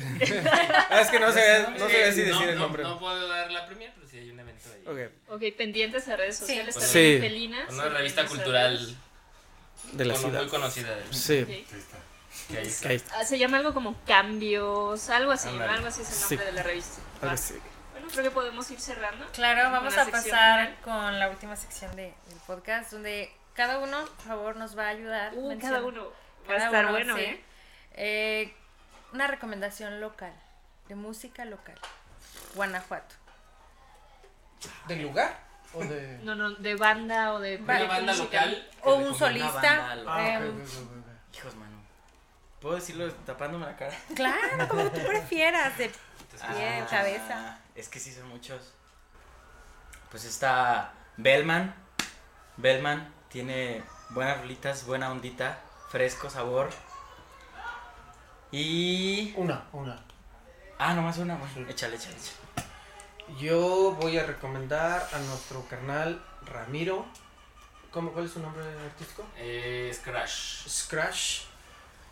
[0.90, 2.84] Ah, es que no sé, no Sí, sé si no, decir el no, nombre.
[2.84, 4.84] No puedo dar la premia, pero sí hay un evento ahí.
[5.06, 6.82] Ok, Ok, pendientes a redes sociales Sí.
[6.82, 7.16] también.
[7.16, 7.20] Sí.
[7.22, 8.98] Felinas, Con una revista cultural
[9.94, 10.42] de la ciudad.
[10.42, 10.96] muy conocida.
[10.96, 11.50] de- Sí, Ok.
[12.50, 13.20] Que ahí está.
[13.20, 16.36] Ah, se llama algo como Cambios, algo así, algo así es el Sí.
[16.36, 17.02] nombre de la revista.
[17.22, 19.26] Bueno, creo que podemos ir cerrando.
[19.34, 20.24] Claro, vamos a pasar
[20.70, 20.78] final.
[20.84, 24.90] con la última sección de, del podcast, donde cada uno, por favor, nos va a
[24.90, 25.32] ayudar.
[25.36, 26.12] Uh, cada uno
[26.50, 27.22] va a estar uno, bueno, sí.
[27.22, 27.44] ¿eh?
[27.94, 28.56] Eh,
[29.14, 30.34] Una recomendación local,
[30.88, 31.78] de música local.
[32.56, 33.16] Guanajuato.
[34.88, 35.40] ¿Del lugar?
[35.74, 36.18] ¿O de.?
[36.24, 38.50] No, no, de banda o de Una proyecto banda musical.
[38.52, 38.70] local.
[38.84, 39.52] O un solista.
[39.52, 40.04] banda.
[40.08, 40.68] Ah, em, ok.
[41.36, 41.69] Hijos, mano.
[42.62, 43.96] ¿Puedo decirlo tapándome la cara?
[44.16, 46.00] Claro, como tú prefieras, de pie,
[46.42, 47.60] Ah, cabeza.
[47.76, 48.74] Es que sí son muchos.
[50.12, 51.74] Pues está Bellman.
[52.58, 56.70] Bellman tiene buenas rolitas, buena ondita, fresco sabor.
[58.52, 59.34] Y.
[59.38, 60.00] Una, una.
[60.78, 61.36] Ah, nomás una.
[61.36, 62.40] Bueno, échale, échale, échale.
[63.40, 67.06] Yo voy a recomendar a nuestro carnal Ramiro.
[67.92, 69.26] ¿Cómo, ¿Cuál es su nombre artístico?
[69.38, 70.68] Eh, Scratch.
[70.68, 71.42] Scratch.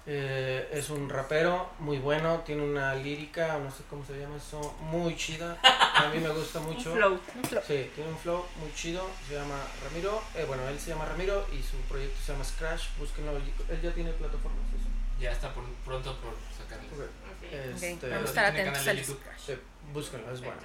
[0.09, 4.61] Eh, es un rapero muy bueno, tiene una lírica, no sé cómo se llama eso,
[4.79, 5.57] muy chida.
[5.61, 6.93] A mí me gusta Un mucho.
[6.95, 7.19] flow.
[7.67, 9.05] Sí, tiene un flow muy chido.
[9.27, 10.23] Se llama Ramiro.
[10.33, 12.83] eh, bueno, él se llama Ramiro y su proyecto se llama Scratch.
[12.97, 13.35] Búsquenlo.
[13.35, 14.61] Él ya tiene plataformas.
[14.79, 14.87] eso?
[15.19, 16.87] Ya está por- pronto por sacarlo.
[16.93, 17.09] Ok.
[17.43, 17.83] Ok.
[17.83, 19.19] Este, vamos a estar atentos canal al de YouTube.
[19.21, 19.39] Scratch.
[19.45, 19.53] sí,
[19.91, 20.61] búsquenlo, es bueno.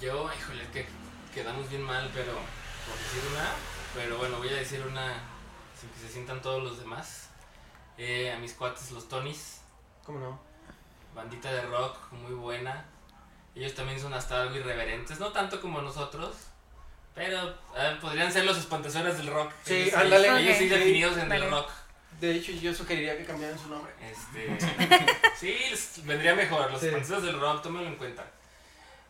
[0.00, 0.86] Yo, híjole, es que
[1.34, 3.50] quedamos bien mal, pero por decir una,
[3.94, 5.14] pero bueno, voy a decir una
[5.78, 7.28] sin que se sientan todos los demás.
[7.98, 9.60] Eh, a mis cuates, los Tonys,
[10.04, 10.40] ¿Cómo no?
[11.14, 12.84] bandita de rock muy buena.
[13.54, 16.36] Ellos también son hasta algo irreverentes, no tanto como nosotros,
[17.14, 19.50] pero eh, podrían ser los espantasueros del rock.
[19.64, 20.28] Sí, ellos, ándale.
[20.42, 20.78] ellos sí Ok.
[20.78, 21.44] definidos en Vale.
[21.44, 21.68] el rock.
[22.20, 23.92] De hecho, yo sugeriría que cambiaran su nombre.
[24.00, 24.58] Este,
[25.36, 26.86] sí, les vendría mejor, los Sí.
[26.90, 28.24] del rock, tómenlo en cuenta.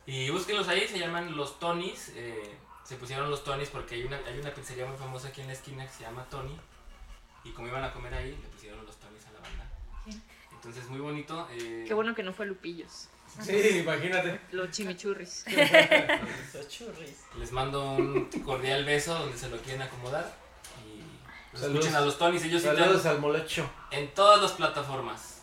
[0.07, 2.13] Y búsquenlos ahí, se llaman los Tonys.
[2.15, 5.49] eh, se pusieron los Tonys porque hay una, hay una pizzería muy famosa aquí en
[5.49, 6.59] la esquina que se llama Tony.
[7.49, 9.65] Y como iban a comer ahí, le pusieron los Tonys a la banda.
[10.53, 11.49] Entonces, muy bonito.
[11.53, 13.09] eh, Qué bueno que no fue Lupillos.
[13.43, 14.41] Sí, imagínate.
[14.53, 15.45] Los chimichurris.
[17.39, 20.35] Les mando un cordial beso donde se lo quieren acomodar.
[21.55, 21.81] Y Saludos.
[21.81, 23.69] escuchen a los Tonys, ellos Saludos al molecho.
[23.91, 25.43] en todas las plataformas.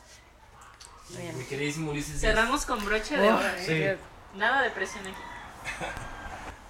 [1.09, 1.37] Muy bien.
[1.37, 2.19] Mi queridísimo Ulises.
[2.19, 3.47] Cerramos con broche de Oh, oro.
[3.47, 3.97] ¿eh?
[3.97, 4.37] sí.
[4.37, 5.85] Nada de presión aquí.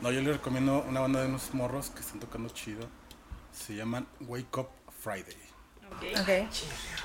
[0.01, 2.87] No, yo les recomiendo una banda de unos morros que están tocando chido.
[3.53, 4.69] Se llaman Wake Up
[5.05, 5.37] Friday.
[5.91, 6.19] Ok.
[6.21, 6.51] Ok.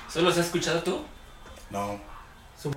[0.09, 1.03] ¿Solo los has escuchado tú?
[1.69, 2.01] No,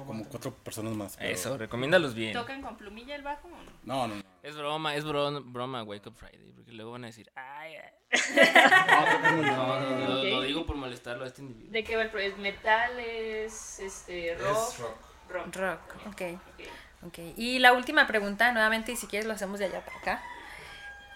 [0.06, 1.16] como cuatro personas más.
[1.16, 2.34] pero- Eso, recomiéndalos bien.
[2.34, 3.56] ¿Tocan con plumilla el bajo o no?
[3.84, 4.22] No, no, no.
[4.42, 7.90] Es broma, es bro- broma, Wake Up Friday, porque luego van a decir, ay, ay".
[9.32, 11.72] No, No, no, no, lo- digo por molestarlo a este individuo.
[11.72, 12.36] ¿De qué va el proyecto?
[12.36, 12.98] ¿Es metal?
[13.00, 14.68] ¿Es este, rock?
[14.68, 14.96] Es rock.
[15.30, 15.56] Rock.
[15.56, 16.22] Rock, ok.
[16.36, 16.66] ok.
[17.06, 20.22] Ok, y la última pregunta, nuevamente, y si quieres lo hacemos de allá para acá.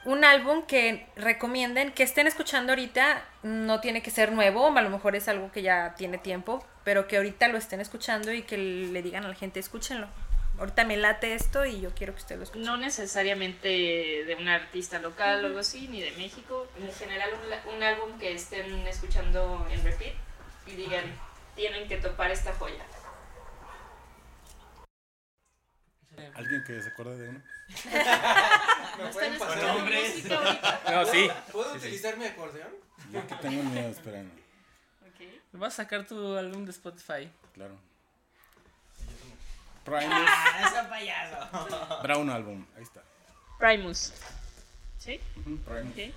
[0.08, 4.88] Un álbum que recomienden, que estén escuchando ahorita, no tiene que ser nuevo, a lo
[4.88, 8.56] mejor es algo que ya tiene tiempo, pero que ahorita lo estén escuchando y que
[8.56, 10.08] le digan a la gente, escúchenlo.
[10.58, 12.64] Ahorita me late esto y yo quiero que usted lo escuche.
[12.64, 16.66] No necesariamente de un artista local o algo así, ni de México.
[16.80, 17.28] En general,
[17.66, 20.14] un, un álbum que estén escuchando en repeat
[20.66, 21.04] y digan,
[21.54, 22.82] tienen que topar esta joya.
[26.34, 27.42] ¿Alguien que se acuerde de uno?
[28.98, 29.38] ¿Me.
[30.90, 31.30] No, sí.
[31.52, 32.72] ¿Puedo utilizar mi acordeón?
[33.12, 34.30] Yo que tengo miedo, esperen.
[35.02, 35.26] Ok.
[35.52, 37.30] Vas a sacar tu álbum de Spotify.
[37.54, 37.78] Claro.
[39.84, 40.30] Primus.
[42.02, 42.66] Brown Album.
[42.76, 43.02] Ahí está.
[43.58, 44.12] Primus.
[44.98, 45.20] ¿Sí?
[45.36, 45.92] Ujú, Primus.
[45.92, 46.14] Ok.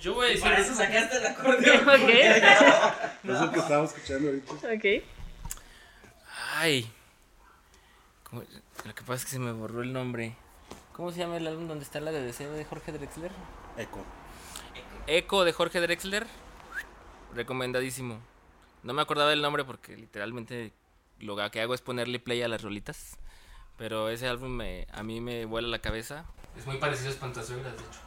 [0.00, 0.42] Yo voy a decir...
[0.42, 1.88] Para eso sacaste el acordeón.
[1.88, 2.08] Ok.
[2.08, 4.52] Es el que estaba escuchando ahorita.
[4.52, 5.04] Ok.
[6.56, 6.92] Ay.
[8.82, 10.34] ¿Cómo- Lo que pasa es que se me borró el nombre.
[10.92, 13.30] ¿Cómo se llama el álbum donde está la de deseo de Jorge Drexler?
[13.76, 14.04] Echo.
[15.06, 16.26] Eco de Jorge Drexler.
[17.34, 18.18] Recomendadísimo.
[18.82, 20.72] No me acordaba del nombre porque literalmente
[21.20, 23.16] lo que hago es ponerle play a las rolitas.
[23.78, 26.24] Pero ese álbum me, a mí me vuela la cabeza.
[26.56, 28.00] Es muy parecido a Espantasuegras, de hecho.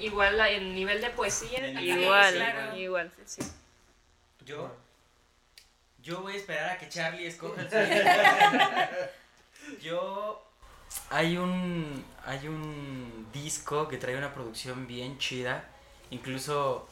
[0.00, 2.76] Igual en nivel de poesía, igual, claro.
[2.76, 3.12] igual.
[3.24, 3.42] sí.
[4.44, 4.74] Yo.
[6.06, 7.68] Yo voy a esperar a que Charlie escoja el
[9.68, 9.80] suyo.
[9.82, 10.42] Yo.
[11.10, 12.04] Hay un.
[12.24, 15.64] Hay un disco que trae una producción bien chida.
[16.10, 16.86] Incluso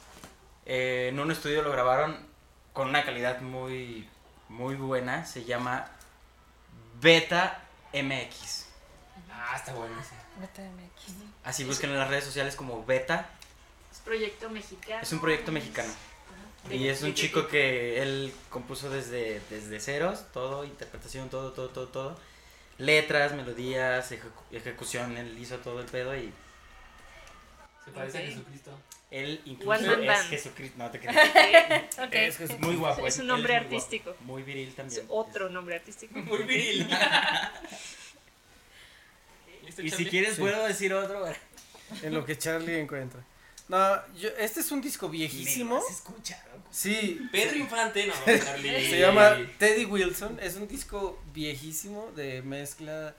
[0.67, 2.27] eh, en un estudio lo grabaron
[2.73, 4.09] con una calidad muy.
[4.49, 5.25] Muy buena.
[5.25, 5.89] Se llama
[7.01, 7.63] Beta
[7.93, 8.67] MX.
[9.31, 10.17] Ah, está bueno ese.
[10.41, 11.15] BTMX.
[11.45, 13.31] Así busquen en las redes sociales como Beta.
[13.93, 15.03] Es proyecto mexicano.
[15.03, 15.93] Es un proyecto mexicano.
[16.71, 21.89] Y es un chico que él compuso desde, desde ceros, todo, interpretación, todo, todo, todo,
[21.89, 22.19] todo.
[22.79, 26.33] Letras, melodías, ejecu- ejecución, él hizo todo el pedo y
[27.85, 28.71] Se parece a Jesucristo.
[29.11, 30.29] él incluso es Band.
[30.31, 30.79] Jesucristo.
[30.79, 31.31] No te creas.
[32.11, 33.07] Es, es muy guapo.
[33.07, 33.67] Es un nombre guapo.
[33.67, 34.17] artístico.
[34.21, 35.05] Muy viril Es también.
[35.09, 36.19] otro nombre artístico.
[36.19, 36.89] Muy viril.
[39.79, 40.41] Y si quieres Sí.
[40.41, 41.25] puedo decir otro.
[42.03, 43.21] En lo que Charlie encuentra.
[43.69, 43.79] No,
[44.17, 45.81] yo, este es un disco viejísimo.
[45.87, 46.69] Se escucha, loco.
[46.71, 47.21] Sí.
[47.33, 48.15] Pedro Infante, no.
[48.27, 50.39] Se llama Teddy Wilson.
[50.41, 53.15] Es un disco viejísimo de mezcla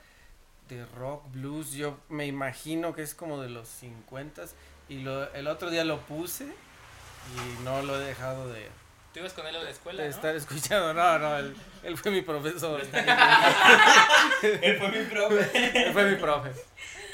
[0.69, 1.71] de rock, blues.
[1.71, 4.43] Yo me imagino que es como de los 50
[4.89, 8.69] Y lo, el otro día lo puse y no lo he dejado de,
[9.15, 10.15] Tú ibas con él a la escuela, de ¿no?
[10.15, 10.93] estar escuchando.
[10.93, 12.81] No, no, él, él fue mi profesor.
[14.41, 15.87] Él fue mi profe.
[15.87, 16.51] él fue mi profe.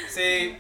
[0.10, 0.58] Sí,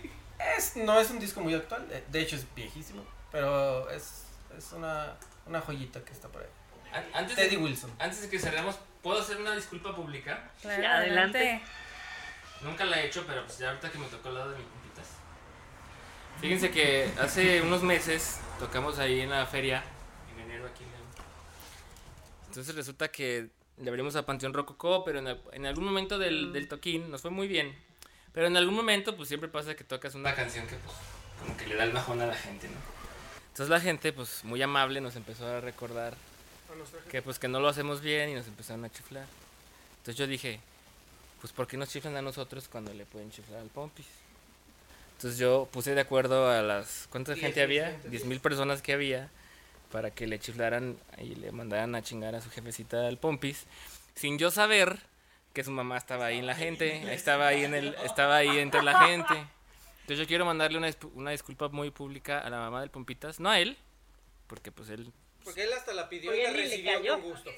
[0.58, 1.88] es, no es un disco muy actual.
[1.88, 3.04] de- De hecho, es viejísimo.
[3.32, 4.26] Pero es,
[4.58, 5.16] es una,
[5.46, 6.50] una joyita que está por ahí.
[6.94, 7.92] An- Antes Teddy de, Wilson.
[8.00, 10.52] antes de que cerremos, ¿puedo hacer una disculpa pública?
[10.62, 11.38] Claro, adelante.
[11.40, 11.66] adelante.
[12.62, 14.68] Nunca la he hecho, pero pues ya ahorita que me tocó al lado de mis
[14.68, 15.08] compitas.
[16.40, 19.84] Fíjense que hace unos meses tocamos ahí en la feria
[20.34, 21.02] en enero aquí en León.
[22.48, 26.68] Entonces resulta que le abrimos a Panteón Rococó, pero en, en algún momento del, del
[26.68, 27.76] toquín nos fue muy bien.
[28.34, 30.96] Pero en algún momento, pues siempre pasa que tocas una canción que, pues,
[31.40, 32.78] como que le da el bajón a la gente, ¿no?
[33.50, 36.14] Entonces la gente, pues, muy amable, nos empezó a recordar
[37.10, 39.26] que, pues, que no lo hacemos bien y nos empezaron a chiflar.
[39.98, 40.60] Entonces yo dije,
[41.42, 44.08] pues, ¿por qué nos chiflan a nosotros cuando le pueden chiflar al Pompis?
[45.18, 47.08] Entonces yo puse de acuerdo a las...
[47.12, 47.92] ¿Cuánta Diez gente había?
[47.92, 48.28] gente, 10 sí.
[48.28, 49.30] mil personas que había
[49.92, 53.66] para que le chiflaran y le mandaran a chingar a su jefecita al Pompis,
[54.16, 55.00] sin yo saber
[55.54, 58.82] que su mamá estaba ahí en la gente, estaba ahí en el, estaba ahí entre
[58.84, 59.34] la gente.
[60.02, 63.50] Entonces yo quiero mandarle una, una disculpa muy pública a la mamá del Pompitas, no
[63.50, 63.78] a él,
[64.48, 65.12] porque pues él,
[65.44, 67.52] Porque él hasta la pidió y la recibió con gusto.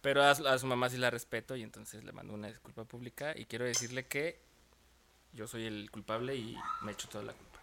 [0.00, 2.84] pero a, su- a su mamá sí la respeto y entonces le mando una disculpa
[2.84, 4.38] pública y quiero decirle que
[5.32, 7.58] yo soy el culpable y me echo toda la culpa.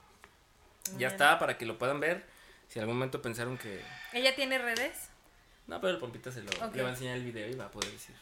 [0.98, 2.26] Ya está, para que lo puedan ver.
[2.68, 3.82] Si en algún momento pensaron que...
[4.14, 5.10] ¿Ella tiene redes?
[5.68, 6.52] No, pero el Pompita se lo...
[6.66, 6.76] Ok.
[6.76, 8.16] Le va a enseñar el video y va a poder decir.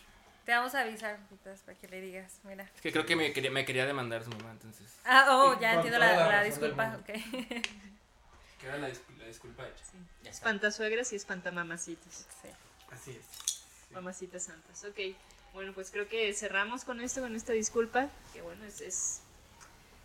[0.46, 2.70] Te vamos a avisar, Pitas, para que le digas, mira.
[2.76, 4.88] Es que creo que me quería, me quería demandar su mamá, entonces.
[5.06, 7.06] Ah, oh, Sí, ya entiendo la, la la razón disculpa, ok.
[8.60, 10.30] Queda la, la disculpa hecha.
[10.30, 12.28] Espantasuegras y espantamamacitas.
[12.42, 12.50] Sí.
[12.92, 13.64] Así es.
[13.92, 14.84] Mamacitas santas.
[14.86, 15.16] Ok.
[15.54, 18.10] Bueno, pues creo que cerramos con esto, con esta disculpa.
[18.34, 19.22] Que bueno, es, es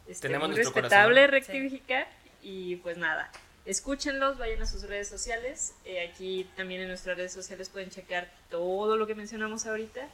[0.07, 1.31] este, Tenemos muy respetable corazón.
[1.31, 2.09] rectificar.
[2.43, 3.31] Y pues nada,
[3.65, 5.75] escúchenlos, vayan a sus redes sociales.
[5.85, 10.09] Eh, aquí también en nuestras redes sociales pueden checar todo lo que mencionamos ahorita.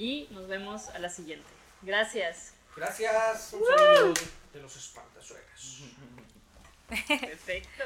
[0.00, 1.46] Y nos vemos a la siguiente.
[1.82, 2.54] Gracias.
[2.74, 3.52] Gracias.
[3.52, 4.14] Un saludo
[4.54, 5.80] de los espantasuegras.
[7.06, 7.84] Perfecto.